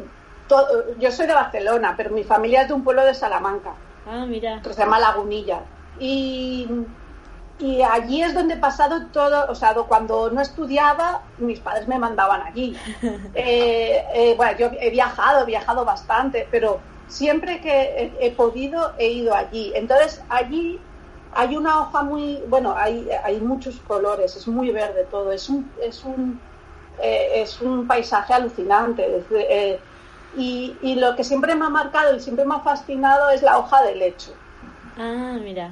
[0.99, 3.73] yo soy de Barcelona, pero mi familia es de un pueblo de Salamanca.
[4.05, 4.61] Ah, mira.
[4.61, 5.61] Que se llama Lagunilla.
[5.99, 6.67] Y,
[7.61, 11.99] y allí es donde he pasado todo, o sea, cuando no estudiaba, mis padres me
[11.99, 12.75] mandaban allí.
[13.33, 19.07] Eh, eh, bueno, yo he viajado, he viajado bastante, pero siempre que he, podido he
[19.07, 19.71] ido allí.
[19.75, 20.79] Entonces, allí
[21.33, 25.71] hay una hoja muy, bueno, hay, hay muchos colores, es muy verde todo, es un,
[25.81, 26.39] es un
[27.01, 29.23] eh, es un paisaje alucinante.
[29.31, 29.79] Eh,
[30.37, 33.81] y, lo que siempre me ha marcado y siempre me ha fascinado es la hoja
[33.83, 34.33] de lecho.
[34.97, 35.71] Ah, mira.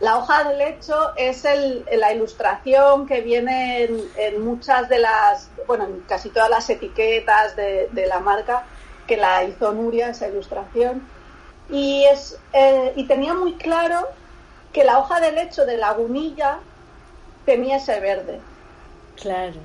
[0.00, 1.44] La hoja de lecho es
[1.90, 8.06] la ilustración que viene en, muchas de las, bueno, en casi todas las etiquetas de,
[8.06, 8.64] la marca,
[9.08, 11.02] que la hizo Nuria, esa ilustración.
[11.68, 14.08] Y, es, eh, y tenía muy claro
[14.72, 16.60] que la hoja de lecho de lagunilla
[17.44, 18.40] tenía ese verde.
[19.16, 19.56] Claro.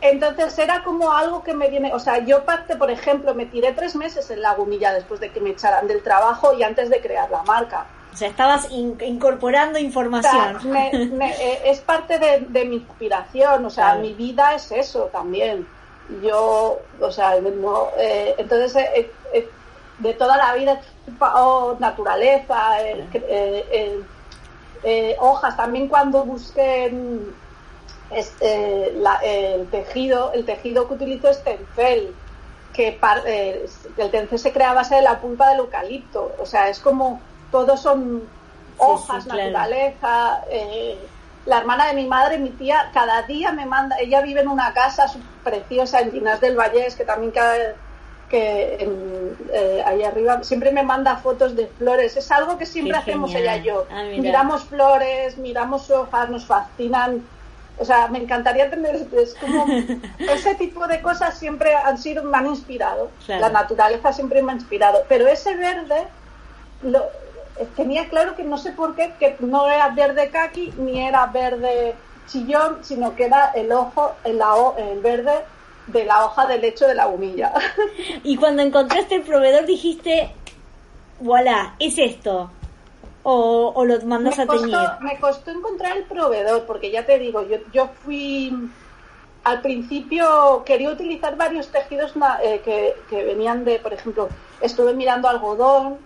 [0.00, 3.72] Entonces era como algo que me viene, o sea, yo parte, por ejemplo, me tiré
[3.72, 7.30] tres meses en lagunilla después de que me echaran del trabajo y antes de crear
[7.30, 7.86] la marca.
[8.18, 10.58] O sea, estabas incorporando información.
[10.74, 15.64] Eh, es parte de, mi inspiración, o sea, mi vida es eso también.
[16.20, 18.74] Yo, o sea, no, eh, entonces,
[19.32, 19.48] eh,
[19.98, 20.80] de toda la vida,
[21.20, 22.78] oh, naturaleza,
[25.20, 26.92] hojas, también cuando busqué
[28.10, 28.96] este,
[29.28, 32.12] el tejido, el tejido que utilizo es tencel,
[32.72, 32.98] que
[33.96, 37.20] el tencel se crea a base de la pulpa del eucalipto, o sea, es como
[37.50, 38.22] todos son
[38.78, 40.44] hojas, naturaleza.
[40.50, 40.98] Eh,
[41.46, 44.72] la hermana de mi madre, mi tía, cada día me manda, ella vive en una
[44.72, 45.06] casa
[45.42, 47.74] preciosa en Ginas del Vallés, que también cada,
[48.28, 48.86] que
[49.52, 52.16] eh, ahí arriba siempre me manda fotos de flores.
[52.16, 53.86] Es algo que siempre hacemos ella y yo.
[53.90, 57.24] Ah, miramos flores, miramos hojas, nos fascinan.
[57.78, 59.64] O sea, me encantaría tener, es como,
[60.18, 63.10] ese tipo de cosas siempre han sido, me han inspirado.
[63.26, 65.04] La naturaleza siempre me ha inspirado.
[65.08, 66.08] Pero ese verde,
[66.82, 67.04] lo,
[67.76, 71.94] tenía claro que no sé por qué, que no era verde kaki ni era verde
[72.26, 74.40] chillón, sino que era el ojo, el,
[74.78, 75.44] el verde
[75.86, 77.52] de la hoja de lecho de la humilla.
[78.22, 80.30] Y cuando encontraste el proveedor dijiste,
[81.20, 82.50] voilà, es esto.
[83.22, 84.74] O, lo mandas a teñir.
[85.00, 88.52] Me costó encontrar el proveedor, porque ya te digo, yo, yo fui
[89.44, 94.28] al principio quería utilizar varios tejidos eh, que, que, venían de, por ejemplo,
[94.60, 95.98] estuve mirando algodón,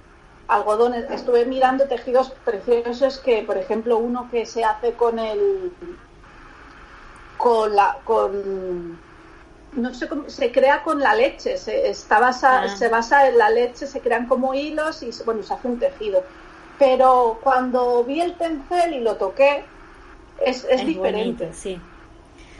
[0.48, 1.10] algodones.
[1.10, 5.72] Estuve mirando tejidos preciosos que, por ejemplo, uno que se hace con el
[7.36, 8.98] con la con
[9.72, 12.68] no sé cómo se crea con la leche, se está basa, ah.
[12.68, 16.22] se basa en la leche, se crean como hilos y bueno, se hace un tejido.
[16.78, 19.64] Pero cuando vi el tencel y lo toqué,
[20.44, 21.52] es, es, diferente.
[21.52, 21.80] sí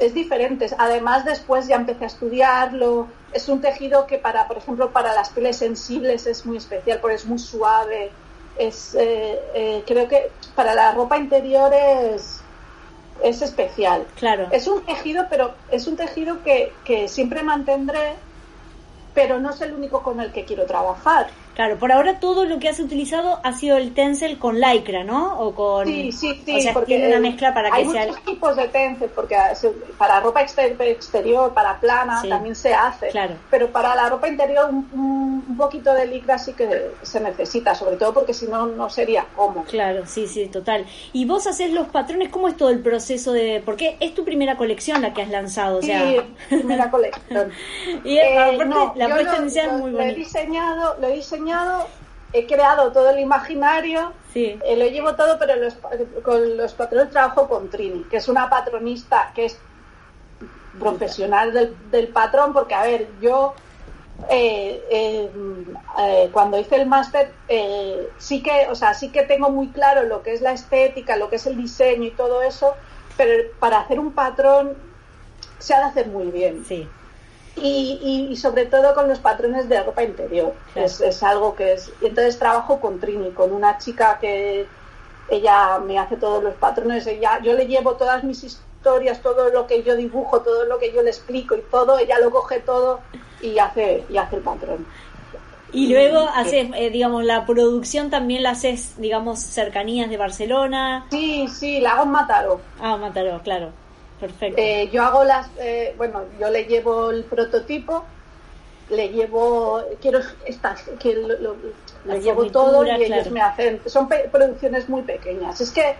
[0.02, 0.66] es diferente.
[0.78, 3.08] Además, después ya empecé a estudiarlo.
[3.32, 7.16] Es un tejido que para, por ejemplo, para las pieles sensibles es muy especial porque
[7.16, 8.10] es muy suave.
[8.58, 12.40] Es, eh, eh, creo que para la ropa interior es,
[13.22, 14.06] es especial.
[14.16, 14.48] Claro.
[14.50, 18.14] Es un tejido, pero es un tejido que, que siempre mantendré,
[19.14, 21.28] pero no es el único con el que quiero trabajar.
[21.54, 25.38] Claro, por ahora todo lo que has utilizado ha sido el tencel con lycra, ¿no?
[25.38, 28.24] O con sí, sí, sí, o sea, porque tiene una mezcla para que hay muchos
[28.24, 29.36] tipos de tencel, porque
[29.98, 33.08] para ropa exterior, para plana también se hace.
[33.08, 33.34] Claro.
[33.50, 37.96] Pero para la ropa interior un, un, poquito de lycra sí que se necesita, sobre
[37.96, 39.64] todo porque si no no sería cómodo.
[39.64, 40.86] Claro, sí, sí, total.
[41.12, 44.56] Y vos haces los patrones, ¿cómo es todo el proceso de porque es tu primera
[44.56, 46.16] colección la que has lanzado, o sea, sí,
[46.48, 47.50] primera colección.
[48.04, 50.04] y eh, aparte, la puesta inicial es muy bonita.
[50.04, 51.41] Lo he diseñado, lo he diseñado
[52.32, 54.58] he creado todo el imaginario, sí.
[54.64, 55.54] Eh, lo llevo todo, pero
[56.22, 59.58] con los patrones trabajo con Trini, que es una patronista que es
[60.78, 61.52] profesional
[61.90, 63.52] del, patrón, porque a ver, yo
[64.30, 67.32] eh, eh, cuando hice el máster
[68.16, 71.28] sí que, o sea, sí que tengo muy claro lo que es la estética, lo
[71.28, 72.74] que es el diseño y todo eso,
[73.18, 74.74] pero para hacer un patrón
[75.58, 76.64] se ha de hacer muy bien.
[76.64, 76.88] Sí.
[77.56, 80.54] Y, sobre todo con los patrones de ropa interior.
[80.74, 81.92] Es, algo que es.
[82.00, 84.66] Y entonces trabajo con Trini, con una chica que
[85.28, 87.06] ella me hace todos los patrones.
[87.06, 90.92] Ella, yo le llevo todas mis historias, todo lo que yo dibujo, todo lo que
[90.92, 91.98] yo le explico y todo.
[91.98, 93.00] Ella lo coge todo
[93.40, 94.86] y hace, y hace el patrón.
[95.72, 101.06] Y luego haces, eh, digamos, la producción también la haces, digamos, cercanías de Barcelona.
[101.10, 102.60] Sí, sí, la hago en Mataró.
[102.78, 103.70] Ah, Mataró, claro.
[104.22, 104.54] Perfecto.
[104.56, 108.04] Eh, yo hago las, eh, bueno, yo le llevo el prototipo,
[108.88, 111.56] le llevo, quiero estas, que lo,
[112.04, 115.60] le llevo todo y ellos me hacen, son producciones muy pequeñas.
[115.60, 115.96] Es que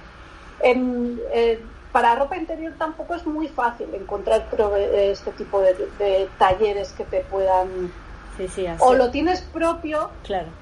[0.61, 1.58] en, eh,
[1.90, 4.46] para ropa interior tampoco es muy fácil encontrar
[4.92, 7.92] este tipo de, talleres que te puedan...
[8.37, 10.62] Sí, sí, o lo tienes propio, claro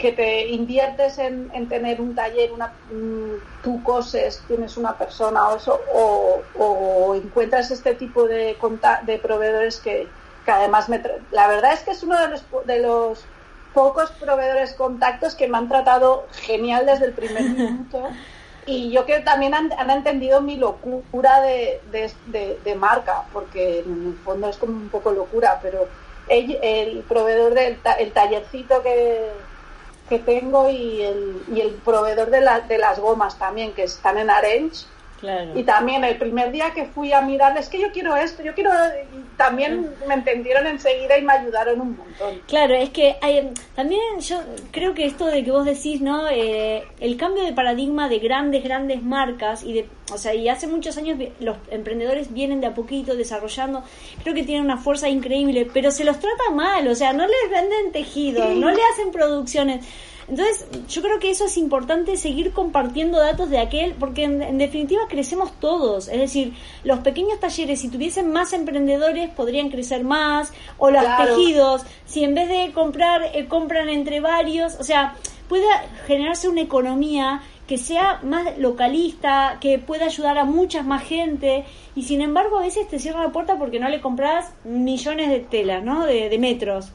[0.00, 5.56] que te inviertes en, tener un taller, una, mm, tú coses, tienes una persona o
[5.56, 8.56] eso, o, encuentras este tipo de,
[9.02, 10.08] de proveedores que,
[10.46, 13.24] además me la verdad es que es uno de los, de los
[13.72, 18.08] pocos proveedores contactos que me han tratado genial desde el primer minuto.
[18.66, 24.18] Y yo creo que también han, entendido mi locura de, de, marca, porque en el
[24.24, 25.88] fondo es como un poco locura, pero
[26.28, 29.30] el, el proveedor del el tallercito que,
[30.10, 34.28] que tengo y el, y el proveedor de, de las gomas también, que están en
[34.28, 34.86] Arenys.
[35.54, 38.54] Y también el primer día que fui a mirar, es que yo quiero esto, yo
[38.54, 38.70] quiero...
[39.36, 42.40] también me entendieron enseguida y me ayudaron un montón.
[42.46, 46.28] Claro, es que hay, también yo creo que esto de que vos decís, ¿no?
[46.28, 49.88] Eh, el cambio de paradigma de grandes, grandes marcas y de...
[50.12, 53.84] O sea, y hace muchos años los emprendedores vienen de a poquito desarrollando,
[54.22, 57.50] creo que tienen una fuerza increíble, pero se los trata mal, o sea, no les
[57.50, 59.86] venden tejidos, no le hacen producciones.
[60.30, 65.02] Entonces, yo creo que eso es importante seguir compartiendo datos de aquel, porque en, definitiva
[65.08, 66.06] crecemos todos.
[66.06, 71.82] Es decir, los pequeños talleres, si tuviesen más emprendedores, podrían crecer más, o los tejidos,
[72.06, 75.16] si en vez de comprar, eh, compran entre varios, o sea,
[75.48, 81.64] pueda generarse una economía que sea más localista, que pueda ayudar a mucha más gente,
[81.96, 85.40] y sin embargo a veces te cierra la puerta porque no le compras millones de
[85.40, 86.06] telas, ¿no?
[86.06, 86.92] De, de metros.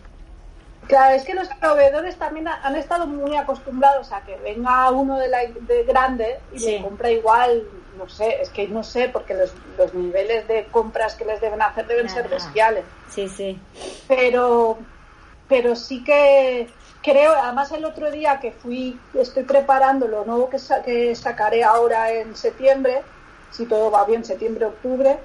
[0.87, 5.27] Claro, es que los proveedores también han estado muy acostumbrados a que venga uno de,
[5.27, 7.63] la, de grande y le compra igual,
[7.97, 11.61] no sé, es que no sé, porque los, los niveles de compras que les deben
[11.61, 12.83] hacer deben ser bestiales.
[13.09, 13.59] Sí, sí.
[14.07, 14.77] Pero,
[15.47, 16.67] pero sí que
[17.01, 22.11] creo, además el otro día que fui, estoy preparando lo nuevo que, que sacaré ahora
[22.11, 23.01] en septiembre,
[23.51, 25.17] si todo va bien, septiembre, octubre,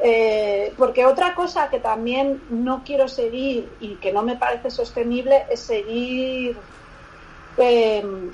[0.00, 5.44] eh, porque otra cosa que también no quiero seguir y que no me parece sostenible
[5.50, 6.56] es seguir
[7.56, 8.30] em,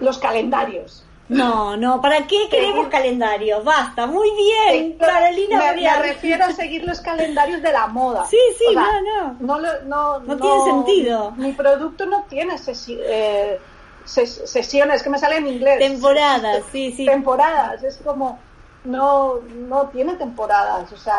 [0.00, 1.04] los calendarios.
[1.28, 3.64] No, no, ¿para qué queremos calendarios?
[3.64, 5.72] Basta, muy bien, Carolina.
[5.72, 8.26] Me, me, refiero a seguir los calendarios de la moda.
[8.26, 9.58] Sí, sí, no, no.
[9.86, 11.30] No, no, tiene sentido.
[11.32, 12.56] Mi producto no tiene
[12.88, 13.58] eh,
[14.04, 15.78] sesiones, que me sale en inglés.
[15.78, 17.06] Temporadas, sí, sí.
[17.06, 18.38] Temporadas, es como
[18.84, 21.18] no, no tiene temporadas, o sea,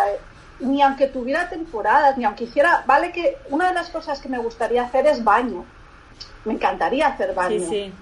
[0.60, 4.38] ni aunque tuviera temporadas, ni aunque hiciera, vale que una de las cosas que me
[4.38, 5.66] gustaría hacer es baño,
[6.46, 7.60] me encantaría hacer baño.
[7.60, 7.94] Sí, sí.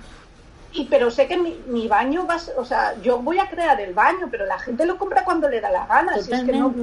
[0.76, 3.94] Y, pero sé que mi, mi, baño va, o sea, yo voy a crear el
[3.94, 6.18] baño, pero la gente lo compra cuando le da la gana.
[6.18, 6.74] Si es que no,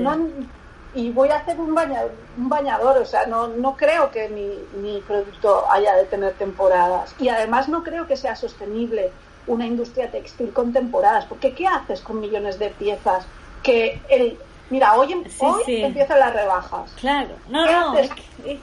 [0.95, 4.59] y voy a hacer un bañador, un bañador o sea, no, no creo que mi,
[4.81, 7.15] mi producto haya de tener temporadas.
[7.19, 9.13] Y además no creo que sea sostenible
[9.47, 13.27] una industria textil con temporadas, porque ¿qué haces con millones de piezas
[13.63, 14.39] que el
[14.71, 15.25] Mira, hoy, em-
[15.67, 16.93] empiezan las rebajas.
[16.93, 17.91] Claro, no, ¿Qué no.
[17.91, 18.11] Haces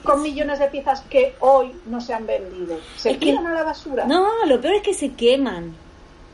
[0.02, 2.78] con millones de piezas que hoy no se han vendido?
[2.96, 4.06] ¿Se tiran a la basura?
[4.06, 5.76] No, lo peor es que se queman.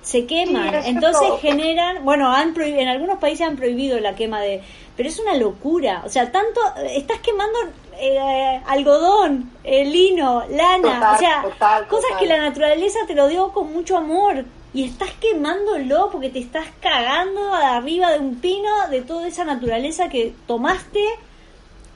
[0.04, 0.72] Se queman.
[0.84, 2.04] Entonces generan.
[2.04, 4.62] Bueno, han en algunos países han prohibido la quema de.
[4.96, 6.02] Pero es una locura.
[6.04, 6.60] O sea, tanto.
[6.90, 7.58] Estás quemando
[7.98, 11.44] eh, algodón, el lino, lana, o sea,
[11.88, 16.40] cosas que la naturaleza te lo dio con mucho amor y estás quemándolo porque te
[16.40, 21.04] estás cagando arriba de un pino de toda esa naturaleza que tomaste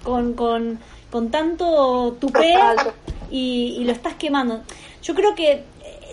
[0.04, 0.78] con, con,
[1.10, 2.54] con tanto tupé
[3.30, 4.62] y, y, lo estás quemando.
[5.02, 5.64] Yo creo que eh,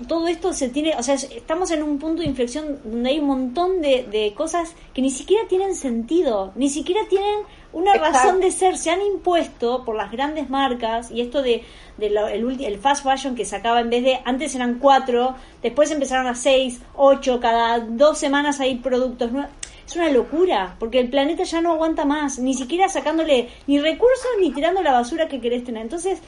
[0.07, 3.27] todo esto se tiene, o sea, estamos en un punto de inflexión donde hay un
[3.27, 7.39] montón de, de cosas que ni siquiera tienen sentido, ni siquiera tienen
[7.73, 8.77] una razón de ser.
[8.77, 11.63] Se han impuesto por las grandes marcas y esto de,
[11.99, 16.35] el, el, fast fashion que sacaba en vez de antes eran cuatro, después empezaron a
[16.35, 19.51] seis, ocho, cada dos semanas hay productos nuevos.
[19.85, 24.31] Es una locura, porque el planeta ya no aguanta más, ni siquiera sacándole ni recursos
[24.41, 25.83] ni tirando la basura que querés tener.
[25.83, 26.21] Entonces,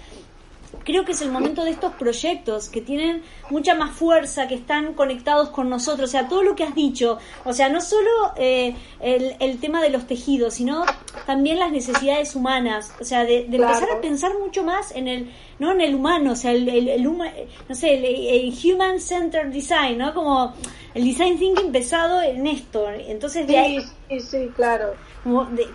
[0.87, 4.93] creo que es el momento de estos proyectos que tienen mucha más fuerza, que están
[4.93, 8.73] conectados con nosotros, o sea, todo lo que has dicho, o sea, no solo eh,
[9.01, 10.85] el, tema de los tejidos, sino
[11.25, 15.73] también las necesidades humanas, o sea, de, empezar a pensar mucho más en el, no
[15.73, 20.13] en el humano, o sea, el, el, no sé, el, human centered design, ¿no?
[20.13, 20.53] Como
[20.93, 24.93] el design thinking empezado en esto, entonces de ahí, sí, sí, claro,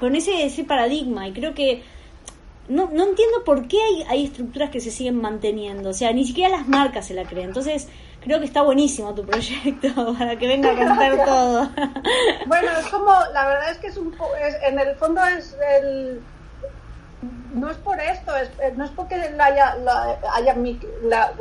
[0.01, 1.83] con ese, ese paradigma, y creo que
[2.69, 5.91] no, no entiendo por qué hay, hay estructuras que se siguen manteniendo.
[5.91, 7.49] O sea, ni siquiera las marcas se la creen.
[7.49, 7.89] Entonces,
[8.23, 11.71] creo que está buenísimo tu proyecto para que venga a cantar todo.
[12.47, 16.21] bueno, es como, la verdad es que es un es, en el fondo es el
[17.55, 19.77] no es por esto, es, eh, no es porque haya,
[20.33, 21.33] haya mi, la,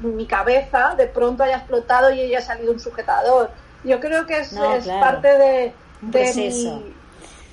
[0.00, 3.50] mi cabeza de pronto haya explotado y haya salido un sujetador.
[3.84, 6.94] Yo creo que es, es parte de, de mi,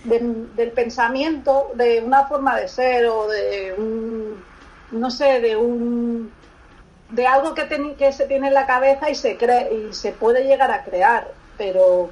[0.04, 4.44] del pensamiento, de una forma de ser o de un,
[4.92, 6.32] no sé, de un
[7.10, 10.46] de algo que, que se tiene en la cabeza y se cree y se puede
[10.46, 12.10] llegar a crear, pero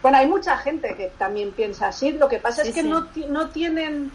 [0.00, 3.50] bueno, hay mucha gente que también piensa así, lo que pasa es que no, no
[3.50, 4.12] tienen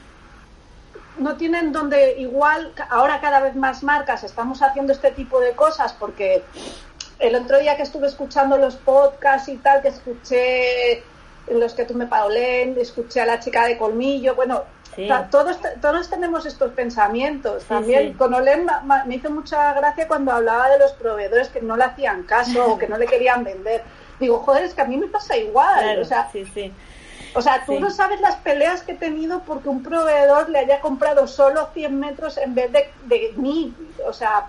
[1.17, 5.91] no tienen donde igual ahora cada vez más marcas estamos haciendo este tipo de cosas
[5.91, 6.43] porque
[7.19, 11.03] el otro día que estuve escuchando los podcasts y tal, que escuché
[11.47, 14.63] los que tú me Paulén, escuché a la chica de colmillo, bueno,
[15.31, 17.63] todos, todos tenemos estos pensamientos.
[17.65, 18.67] También con Olén
[19.05, 22.77] me hizo mucha gracia cuando hablaba de los proveedores que no le hacían caso o
[22.77, 23.83] que no le querían vender.
[24.19, 25.99] digo, joder, es que a mí me pasa igual.
[25.99, 26.29] o sea.
[27.35, 30.81] O sea, tú no sabes las peleas que he tenido porque un proveedor le haya
[30.81, 33.71] comprado solo 100 metros en vez de, de mí.
[34.07, 34.47] O sea,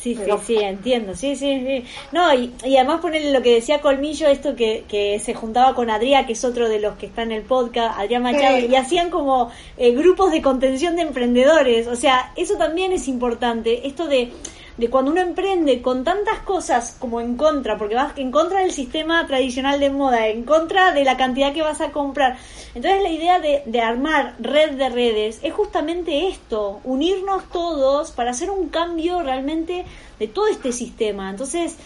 [0.00, 1.84] Sí, sí, sí, entiendo, sí, sí, sí.
[2.10, 6.24] No, y, además ponerle lo que decía Colmillo, esto que, que se juntaba con Adrián,
[6.24, 9.50] que es otro de los que está en el podcast, Adrián Machado, y hacían como
[9.76, 11.86] eh, grupos de contención de emprendedores.
[11.86, 14.32] O sea, eso también es importante, esto de
[14.76, 18.72] de cuando uno emprende con tantas cosas como en contra, porque vas en contra del
[18.72, 22.38] sistema tradicional de moda, en contra de la cantidad que vas a comprar.
[22.74, 28.30] Entonces la idea de, de armar red de redes es justamente esto, unirnos todos para
[28.30, 29.84] hacer un cambio realmente
[30.18, 31.30] de todo este sistema.
[31.30, 31.76] Entonces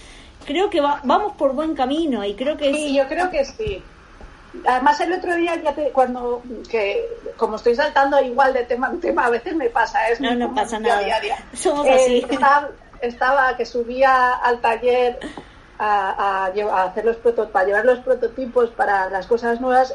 [0.44, 2.72] creo que vamos por buen camino y creo que...
[2.72, 3.82] Sí, yo creo que sí.
[4.66, 7.04] Además el otro día ya te, cuando que
[7.36, 10.54] como estoy saltando igual de tema en tema a veces me pasa es no no
[10.54, 11.02] pasa nada.
[11.54, 12.24] somos así.
[12.30, 12.36] Eh,
[13.02, 15.18] estaba que subía al taller
[15.78, 16.46] a,
[16.84, 19.94] hacer los para llevar los prototipos para las cosas nuevas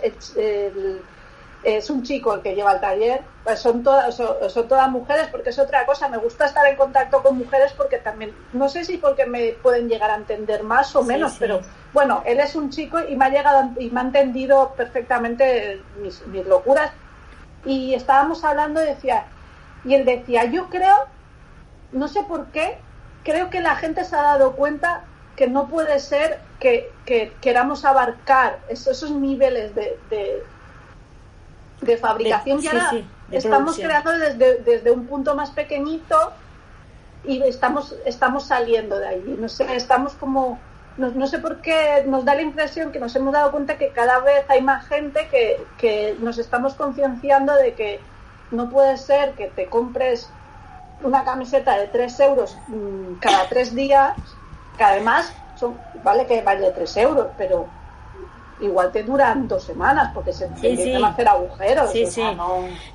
[1.64, 5.49] es, un chico el que lleva el taller pues son todas son, todas mujeres porque
[5.49, 6.07] es otra cosa.
[6.07, 9.89] Me gusta estar en contacto con mujeres porque también no sé si porque me pueden
[9.89, 11.62] llegar a entender más o menos pero
[11.93, 16.26] bueno él es un chico y me ha llegado y me ha entendido perfectamente mis,
[16.28, 16.91] mis locuras.
[17.66, 19.26] Y estábamos hablando y decía
[19.84, 20.95] y él decía yo creo
[21.91, 22.78] no sé por qué
[23.24, 25.03] creo que la gente se ha dado cuenta
[25.36, 26.91] que no puede ser que,
[27.39, 30.43] queramos abarcar esos, niveles de, de,
[31.97, 32.61] fabricación.
[32.61, 32.91] ya
[33.32, 36.34] estamos creando desde, desde un punto más pequeñito
[37.23, 39.38] y estamos, estamos saliendo de ahí.
[39.39, 40.59] No sé, estamos como,
[40.97, 44.19] no, sé por qué nos da la impresión que nos hemos dado cuenta que cada
[44.19, 47.99] vez hay más gente que, que nos estamos concienciando de que
[48.51, 50.30] no puede ser que te compres
[51.03, 54.13] una camiseta de 3 euros mm, cada tres días,
[54.77, 57.67] que además son, vale que vale 3 euros, pero
[58.62, 61.91] igual te duran dos semanas porque se sí, a hacer agujeros.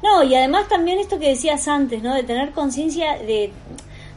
[0.03, 0.23] no...
[0.23, 2.15] y además también esto que decías antes, ¿no?
[2.15, 3.53] De tener conciencia de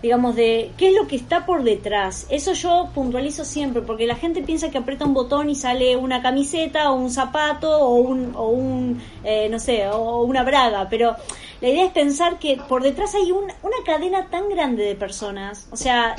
[0.02, 2.28] digamos, de qué es lo que está por detrás.
[2.30, 6.22] Eso yo puntualizo siempre, porque la gente piensa que aprieta un botón y sale una
[6.22, 11.16] camiseta o un zapato o un, o un eh, no sé, o una braga, pero
[11.62, 13.54] la idea es pensar que por detrás hay una
[13.86, 16.16] cadena tan grande de personas, o sea,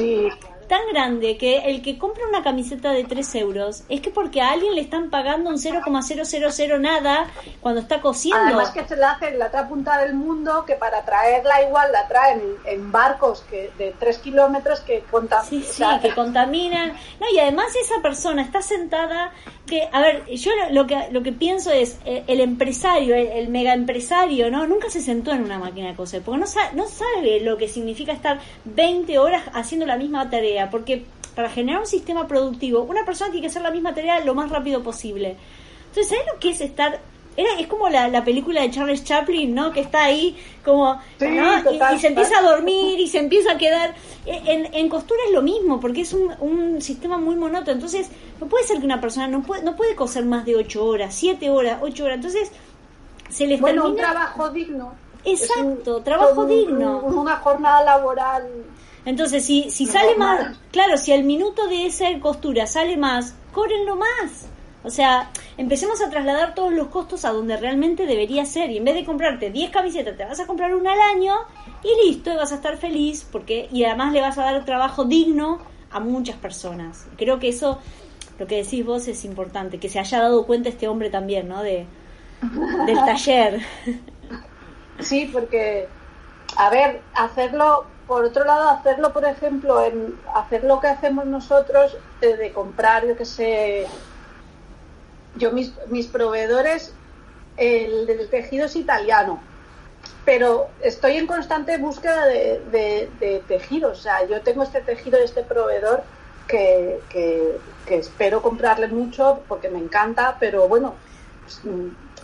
[0.68, 4.50] tan grande que el que compra una camiseta de 3 euros es que porque a
[4.50, 7.26] alguien le están pagando un 0,000 nada
[7.60, 8.44] cuando está cosiendo.
[8.44, 11.90] Además que se la hace en la otra punta del mundo que para traerla igual
[11.92, 15.02] la traen en barcos que de 3 kilómetros que,
[15.48, 16.92] sí, sí, que contaminan.
[17.20, 19.32] No, y además esa persona está sentada
[19.68, 23.74] que, a ver, yo lo que, lo que pienso es, eh, el empresario, el, mega
[23.74, 24.66] empresario, ¿no?
[24.66, 27.68] Nunca se sentó en una máquina de coser, porque no sabe, no sabe lo que
[27.68, 31.04] significa estar 20 horas haciendo la misma tarea, porque
[31.34, 34.50] para generar un sistema productivo, una persona tiene que hacer la misma tarea lo más
[34.50, 35.36] rápido posible.
[35.88, 37.00] Entonces, ¿sabes lo que es estar
[37.38, 39.70] es como la, la, película de Charles Chaplin, ¿no?
[39.70, 43.94] Que está ahí como, y, se empieza a dormir y se empieza a quedar.
[44.26, 47.72] E, en, en costura es lo mismo, porque es un, un sistema muy monótono.
[47.72, 48.08] Entonces,
[48.40, 51.14] no puede ser que una persona no puede, no puede coser más de 8 horas,
[51.14, 52.16] 7 horas, 8 horas.
[52.16, 52.50] Entonces,
[53.30, 54.94] se les bueno, un trabajo digno.
[55.24, 57.00] Exacto, trabajo digno.
[57.02, 58.48] una jornada laboral.
[59.08, 63.96] Entonces, si, si sale más, claro, si al minuto de esa costura sale más, córenlo
[63.96, 64.48] más.
[64.84, 68.70] O sea, empecemos a trasladar todos los costos a donde realmente debería ser.
[68.70, 71.34] Y en vez de comprarte 10 camisetas, te vas a comprar una al año
[71.82, 75.06] y listo, y vas a estar feliz porque y además le vas a dar trabajo
[75.06, 75.58] digno
[75.90, 77.06] a muchas personas.
[77.16, 77.78] Creo que eso,
[78.38, 81.62] lo que decís vos, es importante, que se haya dado cuenta este hombre también, ¿no?
[81.62, 81.86] De,
[82.86, 83.60] del taller.
[85.00, 85.86] Sí, porque,
[86.56, 91.96] a ver, hacerlo, por otro lado, hacerlo, por ejemplo, en hacer lo que hacemos nosotros,
[92.20, 93.86] de comprar, yo que sé,
[95.36, 96.94] yo mis, mis proveedores,
[97.58, 99.40] el del tejido es italiano,
[100.24, 103.98] pero estoy en constante búsqueda de, de, tejidos.
[103.98, 106.02] O sea, yo tengo este tejido de este proveedor
[106.46, 110.94] que, que, espero comprarle mucho porque me encanta, pero bueno,
[111.42, 111.60] pues,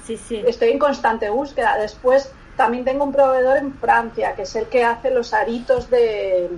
[0.05, 0.43] sí, sí.
[0.47, 1.77] estoy en constante búsqueda.
[1.79, 6.49] Después también tengo un proveedor en Francia, que es el que hace los aritos de,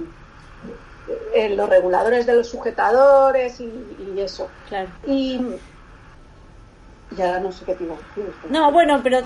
[1.51, 3.71] los reguladores de los sujetadores y,
[4.15, 4.49] y eso.
[4.69, 4.89] Claro.
[5.07, 5.41] Y
[7.17, 7.97] ya no sé qué tipo
[8.51, 9.21] No, bueno, pero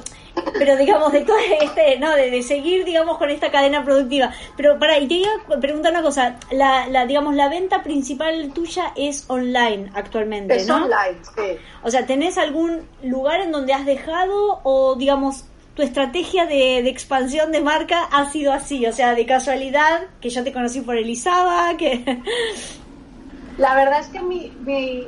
[0.58, 4.32] pero digamos de todo este, no, de, seguir digamos con esta cadena productiva.
[4.56, 8.52] Pero para y te iba a preguntar una cosa, la, la digamos la venta principal
[8.52, 10.76] tuya es online actualmente, es ¿no?
[10.76, 11.58] online, sí.
[11.82, 15.44] O sea, ¿tenés algún lugar en donde has dejado o digamos
[15.80, 20.28] tu estrategia de, de, expansión de marca ha sido así, o sea, de casualidad, que
[20.28, 22.04] yo te conocí por Elisaba, que...
[23.56, 25.06] La verdad es que mi, mi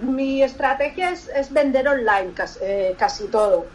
[0.00, 3.66] mi estrategia es, es vender online casi, eh, casi, todo.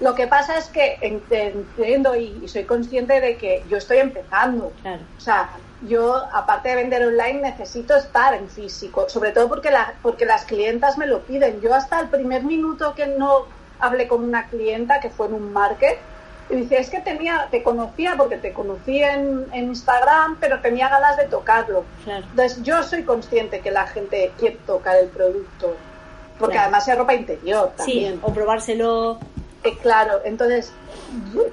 [0.00, 4.72] Lo que pasa es que entiendo y, y, soy consciente de que yo estoy empezando.
[4.82, 5.02] Claro.
[5.16, 5.50] O sea,
[5.86, 10.44] yo, aparte de vender online, necesito estar en físico, sobre todo porque, la, porque las
[10.44, 11.60] clientas me lo piden.
[11.60, 13.46] Yo hasta el primer minuto que no
[13.80, 15.98] hablé con una clienta, que fue en un market,
[16.50, 20.88] y dice, es que tenía, te conocía porque te conocí en, en Instagram, pero tenía
[20.88, 21.84] ganas de tocarlo.
[22.04, 22.26] Claro.
[22.30, 25.74] Entonces, yo soy consciente que la gente quiere tocar el producto,
[26.38, 26.64] porque Claro.
[26.66, 28.14] además es ropa interior también.
[28.14, 29.18] Sí, o probárselo.
[29.64, 30.72] Eh, claro, entonces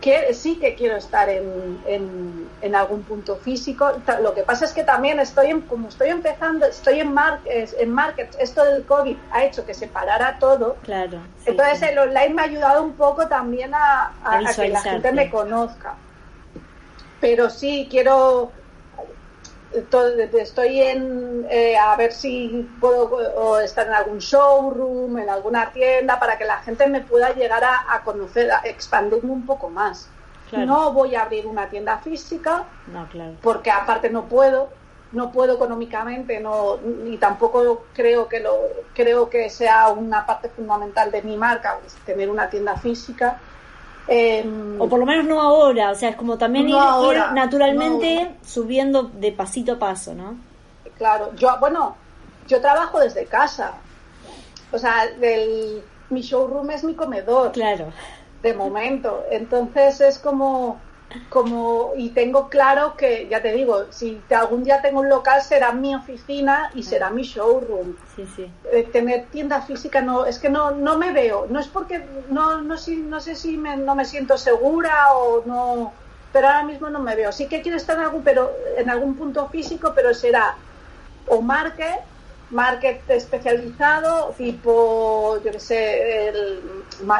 [0.02, 3.90] que, sí que quiero estar en, en, en algún punto físico.
[4.22, 7.90] Lo que pasa es que también estoy, en, como estoy empezando, estoy en, mar, en
[7.94, 10.76] markets, esto del COVID ha hecho que se parara todo.
[10.84, 11.20] Claro.
[11.40, 11.86] sí, Entonces sí.
[11.86, 15.12] el online me ha ayudado un poco también a, a- A a que la gente
[15.14, 15.96] me conozca.
[17.22, 18.52] Pero sí, quiero...
[19.90, 20.08] to-
[20.40, 26.20] Estoy en eh, a ver si puedo o estar en algún showroom, en alguna tienda,
[26.20, 30.10] para que la gente me pueda llegar a, a conocer, a expandirme un poco más.
[30.50, 30.66] Claro.
[30.66, 33.34] No voy a abrir una tienda física, No, claro.
[33.42, 34.70] porque aparte no puedo
[35.14, 38.54] no puedo económicamente no y tampoco creo que lo
[38.94, 43.38] creo que sea una parte fundamental de mi marca pues, tener una tienda física
[44.08, 48.24] Em, O por lo menos no ahora, o sea, es como también No ir, naturalmente
[48.26, 48.32] no.
[48.46, 50.36] subiendo de pasito a paso, ¿no?
[50.98, 51.96] claro yo bueno
[52.48, 53.74] yo trabajo desde casa
[54.72, 57.88] o sea el, mi showroom es mi comedor Claro.
[58.44, 59.24] de momento.
[59.32, 60.80] Entonces es como,
[61.30, 65.72] como, y tengo claro que, ya te digo, si algún día tengo un local será
[65.72, 67.94] mi oficina y será mi showroom.
[68.16, 68.48] Sí, sí.
[68.74, 72.62] Eh, tener tienda física no, es que no, no me veo, no es porque, no,
[72.62, 75.92] no, si- no sé si me, no me siento segura o no,
[76.32, 77.32] pero ahora mismo no me veo.
[77.32, 80.56] Sí que quiero estar en algún, pero, en algún punto físico, pero será
[81.28, 82.02] o market,
[82.52, 86.62] market especializado, tipo, yo qué sé, el-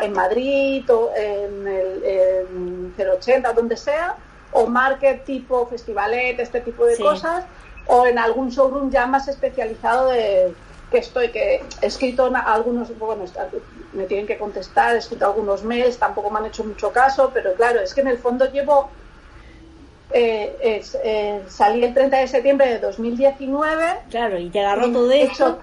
[0.04, 4.16] en Madrid o en el en 080, donde sea,
[4.52, 7.04] o market tipo festivalet, este tipo de Sí.
[7.04, 7.46] cosas,
[7.88, 10.54] o en algún showroom ya más especializado de
[10.92, 13.24] que estoy, que he escrito algunos, bueno,
[13.94, 17.54] me tienen que contestar, he escrito algunos mails, tampoco me han hecho mucho caso, pero
[17.54, 18.90] claro, es que en el fondo llevo
[20.14, 23.86] eh, es, eh, salí el 30 de septiembre de 2019.
[24.10, 25.60] Claro, y te agarró he todo hecho, esto.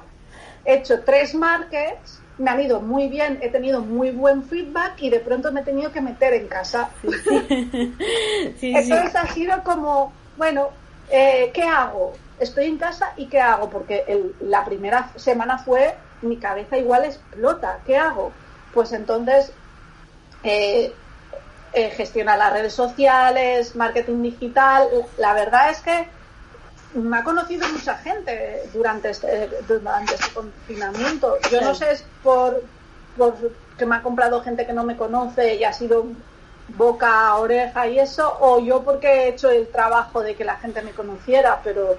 [0.64, 5.10] he hecho tres markets, me han ido muy bien, he tenido muy buen feedback y
[5.10, 6.90] de pronto me he tenido que meter en casa.
[7.02, 7.12] Sí,
[8.58, 8.66] sí.
[8.74, 10.68] Entonces ha sido como, bueno,
[11.10, 12.12] eh, ¿qué hago?
[12.38, 13.68] Estoy en casa y ¿qué hago?
[13.70, 18.32] Porque el- la primera semana fue, mi cabeza igual explota, ¿qué hago?
[18.72, 19.52] Pues entonces,
[20.42, 20.92] eh,
[21.72, 24.88] eh, gestionar las redes sociales, marketing digital,
[25.18, 26.08] la verdad es que
[26.94, 31.36] me ha conocido mucha gente durante este, durante este confinamiento.
[31.50, 32.62] Yo no sé es por,
[33.16, 33.34] por
[33.76, 36.06] que me ha comprado gente que no me conoce y ha sido
[36.68, 40.82] boca oreja y eso, o yo porque he hecho el trabajo de que la gente
[40.82, 41.96] me conociera, pero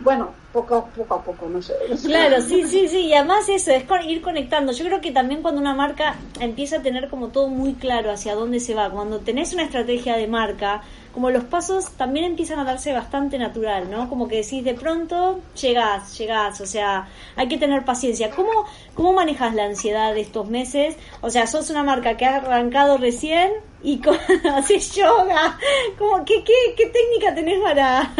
[0.00, 1.74] bueno, poco, poco a poco, no sé.
[2.04, 4.70] Claro, sí, sí, sí, y además eso, es ir conectando.
[4.72, 8.36] Yo creo que también cuando una marca empieza a tener como todo muy claro hacia
[8.36, 10.82] dónde se va, cuando tenés una estrategia de marca,
[11.12, 14.08] como los pasos también empiezan a darse bastante natural, ¿no?
[14.08, 18.30] Como que decís, de pronto llegás, llegás, o sea, hay que tener paciencia.
[18.30, 20.96] ¿Cómo, cómo manejas la ansiedad de estos meses?
[21.22, 23.50] O sea, sos una marca que ha arrancado recién
[23.82, 24.00] y
[24.54, 25.58] haces yoga.
[25.98, 28.12] ¿Cómo, qué, qué, ¿Qué técnica tenés para...?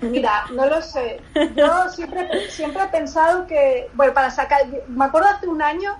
[0.00, 1.20] Mira, no lo sé.
[1.56, 5.96] Yo siempre, siempre he pensado que, bueno, para sacar, me acuerdo hace un año,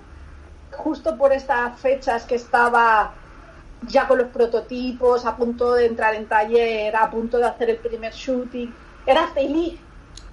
[0.71, 3.13] justo por estas fechas que estaba
[3.87, 7.77] ya con los prototipos, a punto de entrar en taller, a punto de hacer el
[7.77, 8.73] primer shooting,
[9.05, 9.79] era feliz,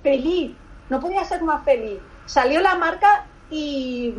[0.03, 0.57] feliz,
[0.89, 1.99] no podía ser más feliz.
[2.27, 4.15] Salió la marca y,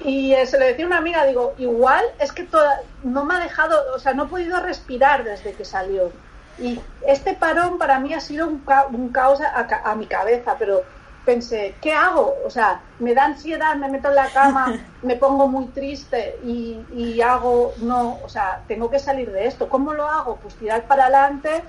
[0.00, 3.76] y se lo decía una amiga, digo, igual es que toda, no me ha dejado,
[3.94, 6.10] o sea, no he podido respirar desde que salió.
[6.58, 10.06] Y este parón para mí ha sido un, ca- un caos a, ca- a mi
[10.08, 10.86] cabeza, pero
[11.24, 12.36] pensé, ¿qué hago?
[12.44, 16.86] O sea, me da ansiedad, me meto en la cama, me pongo muy triste y,
[16.90, 19.68] y hago, no, o sea, tengo que salir de esto.
[19.68, 20.40] ¿Cómo lo hago?
[20.40, 21.64] Pues tirar para adelante,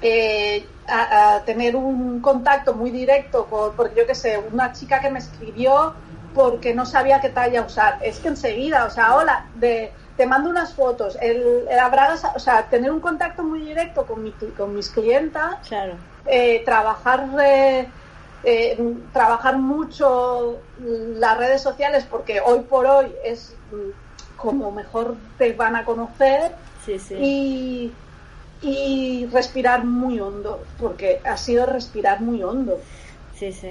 [0.00, 5.00] eh, a, a tener un contacto muy directo con, porque yo qué sé, una chica
[5.00, 5.96] que me escribió
[6.32, 7.98] porque no sabía qué talla usar.
[8.02, 11.16] Es que enseguida, o sea, hola, de, te mando unas fotos.
[11.20, 15.66] El, el Abragas, o sea, tener un contacto muy directo con, mi, con mis clientas,
[15.68, 15.94] Claro.
[16.26, 17.88] eh, trabajar, eh,
[18.44, 25.52] eh, trabajar mucho las redes sociales porque hoy por hoy es mm, como mejor te
[25.52, 26.52] van a conocer
[26.84, 27.14] Sí, sí.
[27.14, 27.92] y,
[28.60, 32.80] y respirar muy hondo, porque ha sido respirar muy hondo.
[33.38, 33.70] Sí, sí.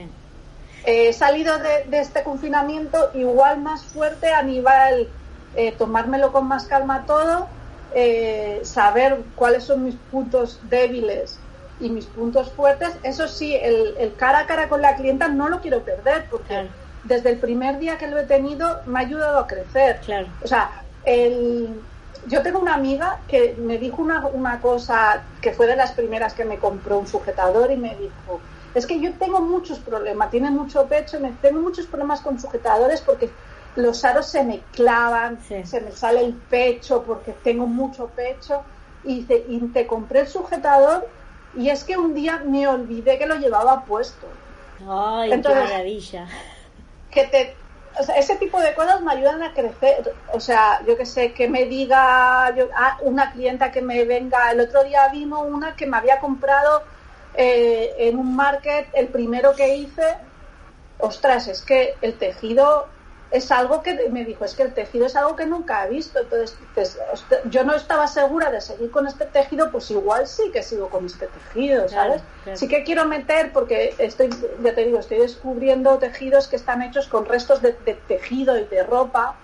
[0.85, 5.07] He salido de, este confinamiento igual más fuerte a nivel
[5.55, 7.47] eh, tomármelo con más calma todo,
[7.93, 11.39] eh, saber cuáles son mis puntos débiles
[11.79, 12.91] y mis puntos fuertes.
[13.03, 16.67] Eso sí, el, cara a cara con la clienta no lo quiero perder porque
[17.03, 19.99] desde el primer día que lo he tenido me ha ayudado a crecer.
[20.05, 20.27] Claro.
[20.43, 21.81] O sea, el,
[22.27, 26.33] yo tengo una amiga que me dijo una, una cosa que fue de las primeras
[26.33, 28.39] que me compró un sujetador y me dijo,
[28.73, 33.01] es que yo tengo muchos problemas, tiene mucho pecho, me, tengo muchos problemas con sujetadores
[33.01, 33.29] porque
[33.75, 38.63] los aros se me clavan, se me sale el pecho porque tengo mucho pecho
[39.03, 41.07] y te, y te compré el sujetador
[41.55, 44.27] y es que un día me olvidé que lo llevaba puesto.
[44.87, 46.27] Ay, qué maravilla.
[47.09, 47.55] Que te,
[47.99, 50.13] o sea, ese tipo de cosas me ayudan a crecer.
[50.33, 54.51] O sea, yo que sé, que me diga yo, ah, una clienta que me venga.
[54.51, 56.83] El otro día vino una que me había comprado
[57.33, 60.15] eh, en un market, el primero que hice.
[60.99, 62.87] Ostras, es que el tejido
[63.31, 66.19] es algo que me dijo, es que el tejido es algo que nunca he visto.
[66.19, 66.99] Entonces, pues,
[67.45, 71.05] yo no estaba segura de seguir con este tejido, pues igual sí que sigo con
[71.05, 72.21] este tejido, ¿sabes?
[72.55, 74.29] Sí que quiero meter, porque estoy,
[74.61, 78.83] ya te digo, estoy descubriendo tejidos que están hechos con restos de, tejido y de
[78.83, 79.35] ropa,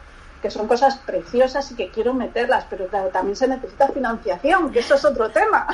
[0.41, 4.79] que son cosas preciosas y que quiero meterlas, pero claro, también se necesita financiación, que
[4.79, 5.65] eso es otro tema.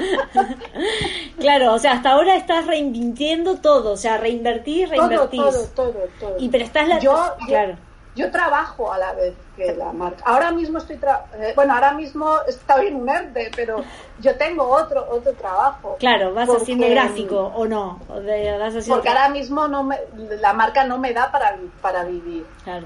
[1.40, 5.42] claro, o sea, hasta ahora estás reinvirtiendo todo, o sea, reinvertir, reinvertir.
[5.42, 6.36] Todo, todo, todo, todo.
[6.38, 7.00] Y pero estás la...
[7.00, 7.93] Yo, claro yo
[8.30, 10.24] trabajo a la vez que la marca.
[10.26, 11.00] Ahora mismo estoy,
[11.40, 13.84] eh, bueno, ahora mismo estoy en un ERTE, pero
[14.20, 15.98] yo tengo otro otro trabajo.
[16.00, 18.00] Claro, vas haciendo gráfico o no.
[18.08, 19.98] porque ahora mismo no me,
[20.40, 22.46] la marca no me da para, para vivir.
[22.64, 22.86] Claro.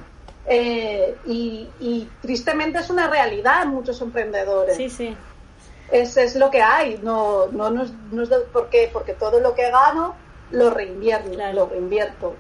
[0.49, 4.77] Eh, y, tristemente es una realidad en muchos emprendedores.
[4.77, 5.15] Sí, sí.
[5.91, 6.99] Es, es lo que hay.
[7.03, 8.23] No, no, no, es, no
[8.53, 8.89] ¿por qué?
[8.91, 10.15] Porque todo lo que gano
[10.51, 11.29] lo reinvierto.
[11.53, 12.35] Lo reinvierto.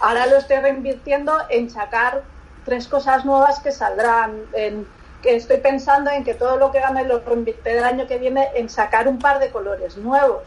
[0.00, 2.22] Ahora lo estoy reinvirtiendo en sacar
[2.64, 4.42] tres cosas nuevas que saldrán.
[4.52, 4.86] En,
[5.22, 8.48] que estoy pensando en que todo lo que gane lo reinvertiré el año que viene
[8.56, 10.42] en sacar un par de colores nuevos.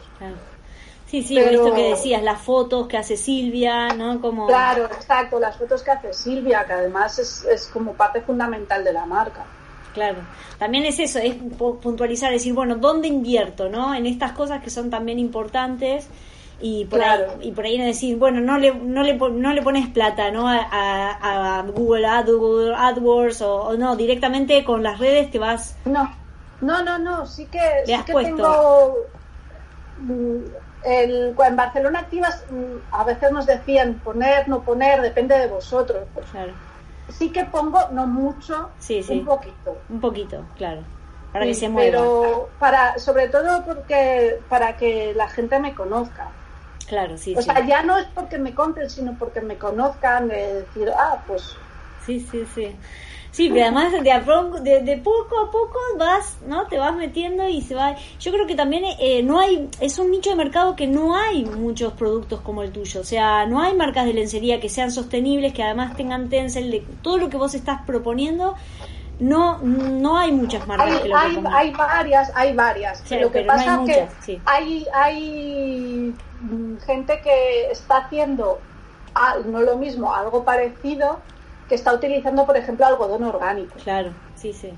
[1.06, 4.20] Sí, sí, esto que decías, las fotos que hace Silvia, ¿no?
[4.20, 4.46] Como...
[4.46, 8.92] Claro, exacto, las fotos que hace Silvia, que además es, es como parte fundamental de
[8.92, 9.44] la marca.
[9.94, 10.18] Claro,
[10.58, 13.94] también es eso, es puntualizar, decir, bueno, ¿dónde invierto, no?
[13.94, 16.08] En estas cosas que son también importantes
[16.60, 19.88] y por ahí y por ahí decir bueno no le no le no le pones
[19.88, 26.10] plata no a, a, Google, AdWords o, no directamente con las redes te vas no.
[26.62, 28.96] No no no sí que, sí que tengo
[29.98, 30.38] mm,
[30.84, 36.04] el, en Barcelona Activas mm, a veces nos decían poner no poner depende de vosotros.
[36.32, 36.52] Claro.
[37.10, 39.18] sí que pongo no mucho sí, sí.
[39.18, 39.76] un poquito.
[39.90, 40.82] Un poquito claro
[41.34, 41.90] para que se mueva.
[41.90, 46.30] pero para sobre todo porque para que la gente me conozca
[46.86, 47.34] Claro, sí.
[47.36, 51.22] O sea, ya no es porque me compren, sino porque me conozcan, de decir, ah,
[51.26, 51.56] pues.
[52.04, 52.76] Sí, sí, sí.
[53.36, 56.66] Sí, pero además de, de, de, poco a poco vas, ¿no?
[56.68, 57.94] Te vas metiendo y se va.
[58.18, 61.44] Yo creo que también eh, no hay, es un nicho de mercado que no hay
[61.44, 63.02] muchos productos como el tuyo.
[63.02, 66.82] O sea, no hay marcas de lencería que sean sostenibles, que además tengan Tencel, de
[67.02, 68.54] todo lo que vos estás proponiendo.
[69.18, 73.10] No, no hay muchas marcas hay, que lo hay, hay varias, hay varias.
[73.10, 78.58] lo que pasa es que hay, hay Mm, gente que está haciendo
[79.46, 81.18] no lo mismo, algo parecido,
[81.70, 83.74] que está utilizando, por ejemplo, algodón orgánico.
[83.82, 84.74] Claro, sí, sí.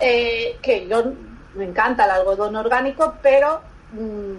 [0.00, 1.12] Eh, que yo
[1.54, 3.60] me encanta el algodón orgánico, pero,
[3.92, 4.32] mm,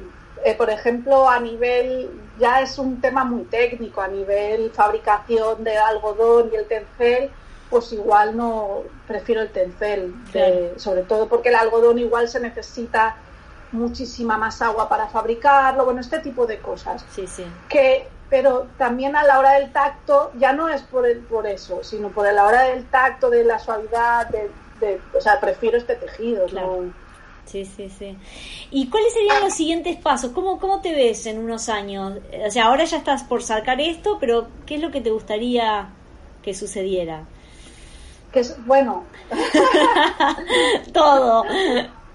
[0.44, 5.78] eh, por ejemplo, a nivel, ya es un tema muy técnico, a nivel fabricación de
[5.78, 7.30] algodón y el tencel,
[7.70, 10.14] pues igual no prefiero el tencel,
[10.78, 13.18] sobre todo porque el algodón igual se necesita
[13.72, 17.06] muchísima más agua para fabricarlo, bueno, este tipo de cosas.
[17.12, 17.46] Sí, sí.
[17.68, 21.84] Que, pero también a la hora del tacto, ya no es por, el, por eso,
[21.84, 26.46] sino por la hora del tacto, de la suavidad, de, o sea, prefiero este tejido.
[26.46, 26.86] Claro.
[27.46, 28.18] Sí, sí, sí.
[28.72, 30.32] ¿Y cuáles serían los siguientes pasos?
[30.32, 32.18] ¿Cómo, ¿Cómo te ves en unos años?
[32.46, 35.90] O sea, ahora ya estás por sacar esto, pero ¿qué es lo que te gustaría
[36.42, 37.26] que sucediera?
[38.36, 39.06] Que es, bueno.
[40.94, 41.46] Todo.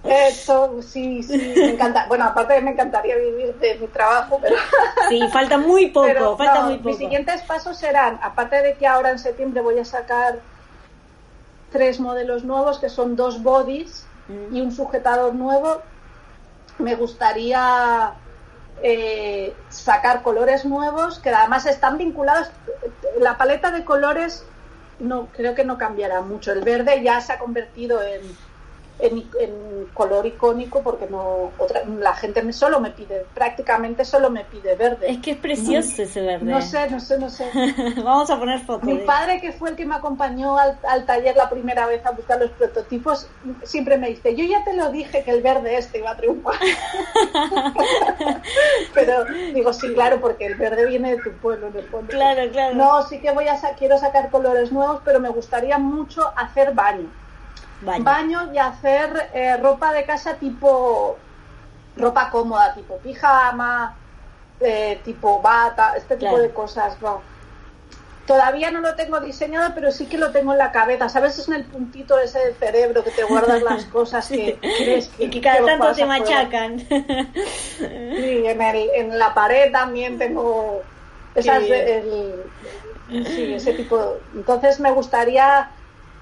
[0.05, 2.05] Eso, sí, sí, me encanta.
[2.09, 4.55] Bueno, aparte me encantaría vivir de mi trabajo, pero...
[5.09, 6.91] Sí, falta muy poco, falta muy poco.
[6.91, 10.41] Mis siguientes pasos serán, aparte de que ahora en septiembre voy a sacar
[11.73, 14.55] tres modelos nuevos, que son dos bodies mm.
[14.55, 15.81] y un sujetador nuevo,
[16.77, 18.13] me gustaría
[18.83, 22.51] eh, sacar colores nuevos, que además están vinculados,
[23.19, 24.45] la paleta de colores
[25.01, 26.53] no creo que no cambiará mucho.
[26.53, 28.37] El verde ya se ha convertido en
[29.03, 34.45] en, color icónico porque no otra, la gente me, solo me pide, prácticamente solo me
[34.45, 35.11] pide verde.
[35.11, 36.45] Es que es precioso ese verde.
[36.45, 37.51] No sé, no sé, no sé.
[38.05, 38.85] Vamos a poner fotos.
[38.85, 42.39] Mi padre, que fue el que me acompañó al, taller la primera vez a buscar
[42.39, 43.29] los prototipos,
[43.63, 46.55] siempre me dice, yo ya te lo dije que el verde este iba a triunfar.
[48.95, 49.25] Pero
[49.55, 52.09] digo, sí, claro, porque el verde viene de tu pueblo en el fondo.
[52.09, 52.75] Claro, claro.
[52.75, 57.11] No, sí que voy a quiero sacar colores nuevos, pero me gustaría mucho hacer baño
[57.83, 61.17] baño, y hacer eh, ropa de casa tipo
[61.97, 63.97] ropa cómoda, tipo pijama,
[64.61, 66.97] eh, tipo bata, este tipo de cosas.
[68.27, 71.09] Todavía no lo tengo diseñado, pero sí que lo tengo en la cabeza.
[71.09, 71.39] ¿Sabes?
[71.39, 75.25] Es en el puntito ese del cerebro que te guardas las cosas que crees que,
[75.25, 76.79] y que cada tanto te machacan.
[76.79, 80.83] Sí, en, el, en la pared también tengo
[81.35, 82.45] esas, el,
[83.09, 84.19] sí, ese tipo.
[84.35, 85.71] Entonces me gustaría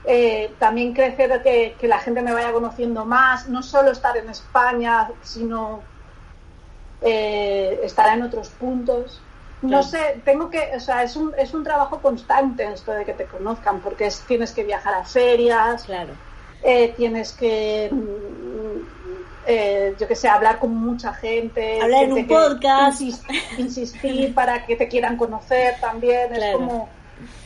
[0.04, 4.28] eh, también crecer, que, que, la gente me vaya conociendo más, no solo estar en
[4.30, 5.82] España, sino
[7.02, 9.20] eh, estar en otros puntos.
[9.60, 13.12] No sé, tengo que, o sea, es un, es un trabajo constante esto de que
[13.12, 16.12] te conozcan, porque es, tienes que viajar a ferias, claro.
[16.62, 18.86] Eh, tienes que, mm,
[19.46, 21.80] eh, yo que sé, hablar con mucha gente.
[21.80, 23.00] Hablar en un podcast.
[23.58, 26.34] Insistir, para que te quieran conocer también.
[26.34, 26.88] Es como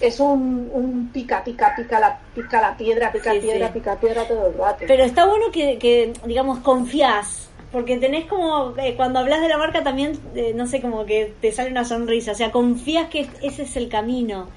[0.00, 4.48] es un, un, pica, pica, pica la, pica la piedra, pica piedra, pica piedra todo
[4.48, 4.84] el rato.
[4.86, 9.58] Pero está bueno que, que digamos, confías, porque tenés como, eh, cuando hablas de la
[9.58, 13.28] marca también, eh, no sé, como que te sale una sonrisa, o sea, confías que
[13.42, 14.48] ese es el camino.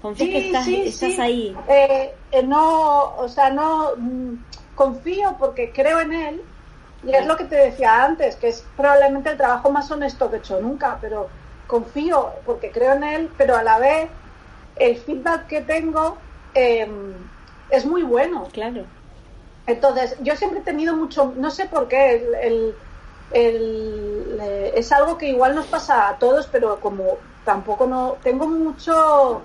[0.00, 1.56] Confías que estás, estás ahí.
[1.68, 2.12] Eh,
[2.44, 4.34] no, o sea, no, mm,
[4.74, 6.42] confío porque creo en él,
[7.04, 10.36] y es lo que te decía antes, que es probablemente el trabajo más honesto que
[10.36, 11.28] he hecho nunca, pero
[11.66, 14.08] confío porque creo en él, pero a la vez
[14.78, 16.18] el feedback que tengo
[16.54, 17.14] em,
[17.70, 18.48] es muy bueno.
[18.52, 18.84] Claro.
[19.66, 22.74] Entonces, yo siempre he tenido mucho, no sé por qué, el,
[23.32, 29.42] eh, es algo que igual nos pasa a todos, pero como tampoco no, tengo mucho,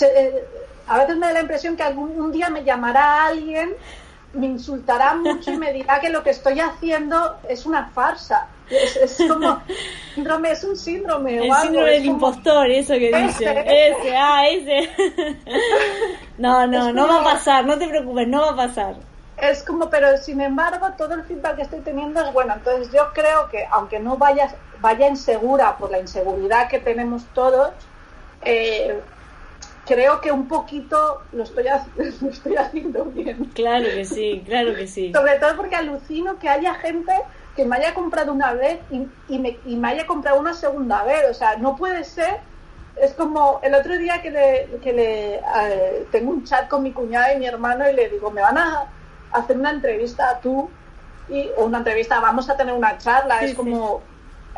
[0.00, 0.44] eh,
[0.86, 3.74] a veces me da la impresión que algún un día me llamará alguien,
[4.38, 8.48] me insultará mucho y me dirá que lo que estoy haciendo es una farsa.
[8.70, 9.62] Es, como
[10.14, 11.38] síndrome, es un síndrome.
[11.38, 13.64] El síndrome del impostor, eso que dice.
[13.66, 14.90] Ese, ah, ese.
[16.38, 18.94] no, no, no va a pasar, no te preocupes, no va a pasar.
[19.40, 22.54] Es como, pero sin embargo, todo el feedback que estoy teniendo es bueno.
[22.54, 27.70] Entonces, yo creo que, aunque no vaya, vaya insegura por la inseguridad que tenemos todos,
[28.42, 29.00] eh,
[29.88, 31.64] creo que un poquito lo estoy,
[32.20, 33.46] lo estoy haciendo bien.
[33.54, 35.12] Claro que sí, claro que sí.
[35.12, 37.12] Sobre todo porque alucino que haya gente
[37.56, 41.24] que me haya comprado una vez y, me, y me haya comprado una segunda vez.
[41.30, 42.38] O sea, no puede ser.
[43.00, 46.92] Es como el otro día que le, que le eh, tengo un chat con mi
[46.92, 48.86] cuñada y mi hermano y le digo, me van a
[49.32, 50.68] hacer una entrevista a tú
[51.28, 53.40] y, o una entrevista, vamos a tener una charla.
[53.40, 54.02] es como,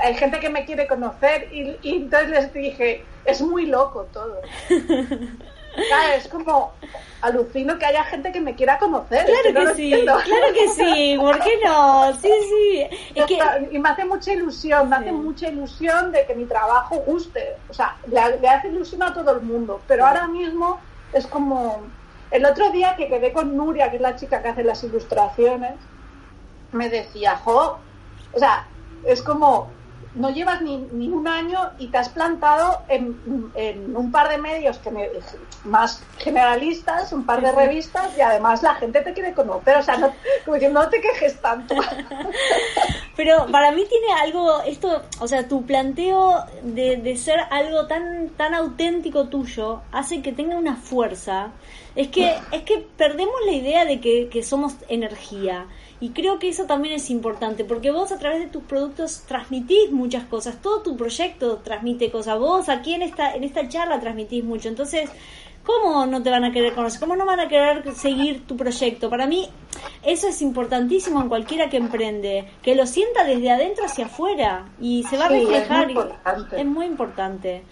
[0.02, 4.40] hay gente que me quiere conocer y, y entonces les dije, es muy loco todo.
[5.74, 6.72] Claro, es como
[7.22, 9.24] alucino que haya gente que me quiera conocer.
[9.24, 12.12] Claro que, sí, claro que sí, ¿por qué no?
[12.20, 13.24] Sí, sí.
[13.70, 17.56] Y me hace mucha ilusión, me hace mucha ilusión de que mi trabajo guste.
[17.68, 20.80] O sea, le, hace ilusión a todo el mundo, pero ahora mismo
[21.12, 21.82] es como...
[22.30, 25.74] El otro día que quedé con Nuria, que es la chica que hace las ilustraciones,
[26.70, 27.78] me decía, jo,
[28.32, 28.68] o sea,
[29.04, 29.68] es como
[30.14, 33.16] no llevas ni, ni, un año y te has plantado en,
[33.54, 34.90] en un par de medios que
[35.64, 39.96] más generalistas, un par de revistas y además la gente te quiere conocer, o sea,
[39.98, 40.12] no,
[40.44, 41.76] como diciendo, no te quejes tanto.
[43.16, 48.30] Pero para mí tiene algo, esto, o sea, tu planteo de, de ser algo tan,
[48.30, 51.52] tan auténtico tuyo hace que tenga una fuerza.
[51.94, 55.66] Es que, es que perdemos la idea de que, que somos energía.
[56.00, 59.90] Y creo que eso también es importante, porque vos a través de tus productos transmitís
[59.90, 64.42] muchas cosas, todo tu proyecto transmite cosas, vos aquí en esta, en esta charla transmitís
[64.42, 65.10] mucho, entonces,
[65.62, 67.00] ¿cómo no te van a querer conocer?
[67.00, 69.10] ¿Cómo no van a querer seguir tu proyecto?
[69.10, 69.50] Para mí,
[70.02, 75.02] eso es importantísimo en cualquiera que emprende, que lo sienta desde adentro hacia afuera y
[75.02, 75.90] se va a reflejar.
[76.56, 77.62] es muy importante.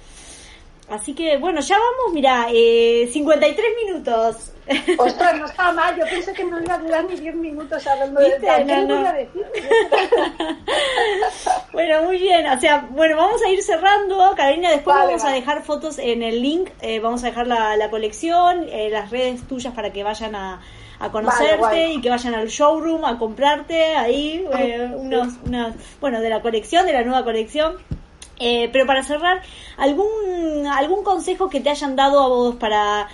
[0.90, 4.52] Así que bueno, ya vamos, mira, eh, 53 minutos.
[4.98, 8.20] Ostras, no estaba mal, yo pensé que no iba a durar ni 10 minutos hablando
[8.20, 8.36] de.
[8.38, 9.12] ¿Qué no, no.
[9.12, 9.42] decir?
[11.72, 15.62] bueno, muy bien, o sea, bueno, vamos a ir cerrando, Carolina, después vamos a dejar
[15.62, 19.74] fotos en el link, eh, vamos a dejar la, la colección, eh, las redes tuyas
[19.74, 20.60] para que vayan a,
[21.00, 26.28] a conocerte y que vayan al showroom a comprarte ahí eh, unos, unas, bueno, de
[26.28, 27.76] la colección, de la nueva colección.
[28.38, 29.42] Eh, pero para cerrar,
[29.76, 33.08] ¿algún, ¿algún consejo que te hayan dado a vos para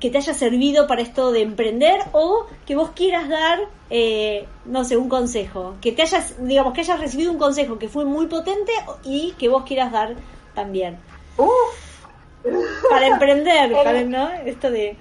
[0.00, 4.84] que te haya servido para esto de emprender o que vos quieras dar, eh, no
[4.84, 8.26] sé, un consejo, que te hayas, digamos, que hayas recibido un consejo que fue muy
[8.26, 8.72] potente
[9.04, 10.14] y que vos quieras dar
[10.54, 10.98] también.
[12.90, 13.70] Para emprender,
[14.08, 14.30] ¿no?
[14.44, 14.96] Esto de...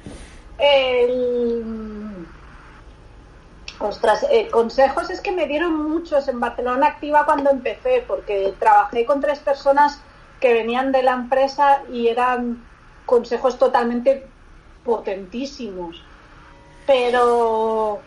[3.80, 9.06] Ostras, eh, consejos es que me dieron muchos en Barcelona Activa cuando empecé, porque trabajé
[9.06, 10.00] con tres personas
[10.40, 12.64] que venían de la empresa y eran
[13.06, 14.26] consejos totalmente
[14.84, 16.04] potentísimos.
[16.88, 18.00] Pero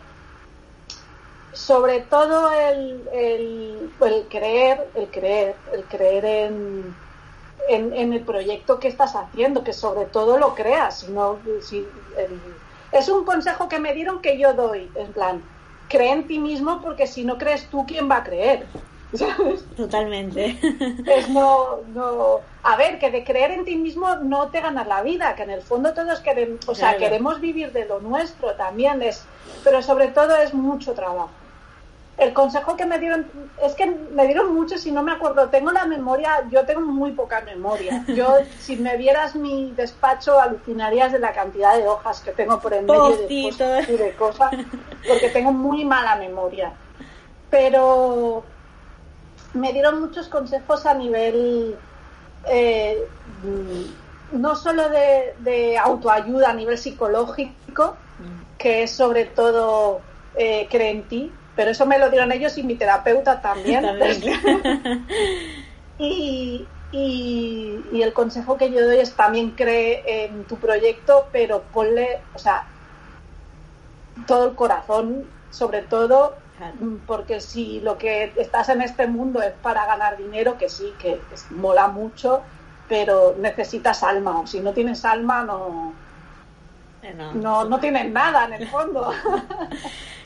[1.53, 6.95] sobre todo el, el, el creer, el creer, el creer en,
[7.69, 11.07] en, el proyecto que estás haciendo, que sobre todo lo creas.
[11.61, 11.87] Si
[12.91, 15.41] es un consejo que me dieron que yo doy, en plan,
[15.91, 18.65] cree en ti mismo porque si no crees tú, ¿quién va a creer?
[19.75, 20.57] Totalmente.
[21.05, 25.01] Es no, no, a ver, que de creer en ti mismo no te ganas la
[25.01, 29.01] vida, que en el fondo todos queremos, o sea, queremos vivir de lo nuestro también
[29.01, 29.25] es,
[29.65, 31.40] pero sobre todo es mucho trabajo
[32.21, 33.25] el consejo que me dieron,
[33.63, 37.13] es que me dieron mucho si no me acuerdo, tengo la memoria, yo tengo muy
[37.13, 38.05] poca memoria.
[38.07, 42.73] Yo, si me vieras mi despacho, alucinarías de la cantidad de hojas que tengo por
[42.73, 44.51] en medio de, de cosas,
[45.07, 46.73] porque tengo muy mala memoria.
[47.49, 48.43] Pero
[49.53, 51.75] me dieron muchos consejos a nivel,
[52.47, 53.03] eh,
[54.31, 57.97] no solo de, de autoayuda, a nivel psicológico,
[58.59, 60.01] que es sobre todo
[60.35, 63.85] eh, cree en ti, pero eso me lo dieron ellos y mi terapeuta también.
[65.99, 72.19] y, y, el consejo que yo doy es también cree en tu proyecto, pero ponle,
[72.33, 72.67] o sea,
[74.27, 76.35] todo el corazón, sobre todo,
[77.07, 81.19] porque si lo que estás en este mundo es para ganar dinero, que sí, que
[81.49, 82.41] mola mucho,
[82.87, 85.93] pero necesitas alma, o si no tienes alma, no,
[87.03, 89.11] eh, no, no tienes nada en el fondo.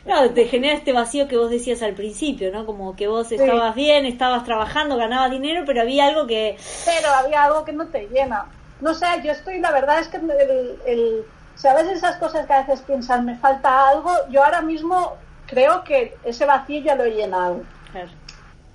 [0.06, 2.68] No, te genera este vacío que vos decías al principio, ¿no?
[2.68, 6.58] Como que vos estabas bien, estabas trabajando, ganabas dinero, pero había algo que...
[6.86, 8.46] Pero había algo que no te llena.
[8.82, 12.62] No sé, yo estoy, la verdad es que el, el, ¿sabes esas cosas que a
[12.62, 14.12] veces piensas, me falta algo?
[14.30, 15.16] Yo ahora mismo
[15.48, 17.64] creo que ese vacío ya lo he llenado.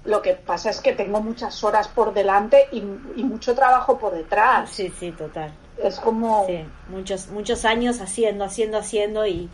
[0.04, 2.78] Lo que pasa es que tengo muchas horas por delante y,
[3.14, 4.70] y mucho trabajo por detrás.
[4.70, 5.52] Sí, sí, total.
[5.82, 6.46] Es como...
[6.46, 9.48] Sí, muchos, muchos años haciendo, haciendo, haciendo y...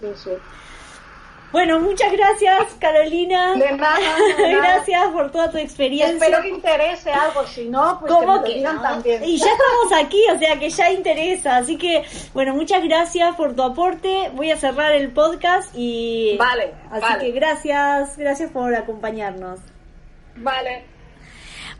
[0.00, 0.30] Sí, sí.
[1.54, 3.54] Bueno, muchas gracias, Carolina.
[3.54, 3.96] De nada.
[4.38, 6.12] gracias por toda tu experiencia.
[6.12, 9.22] Espero que interese algo, si no, pues que, me que digan también.
[9.22, 11.58] Y ya estamos aquí, o sea que ya interesa.
[11.58, 14.32] Así que, bueno, muchas gracias por tu aporte.
[14.34, 16.36] Voy a cerrar el podcast y.
[16.38, 16.74] Vale.
[16.90, 19.60] Así que gracias, gracias por acompañarnos.
[20.34, 20.93] Vale.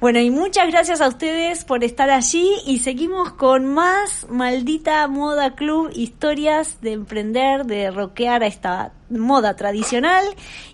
[0.05, 5.55] Bueno, y muchas gracias a ustedes por estar allí y seguimos con más Maldita Moda
[5.55, 10.22] Club, historias de emprender, de rockear a esta moda tradicional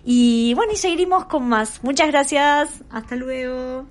[0.03, 1.81] y bueno, y seguiremos con más.
[1.81, 3.85] Muchas gracias, hasta luego.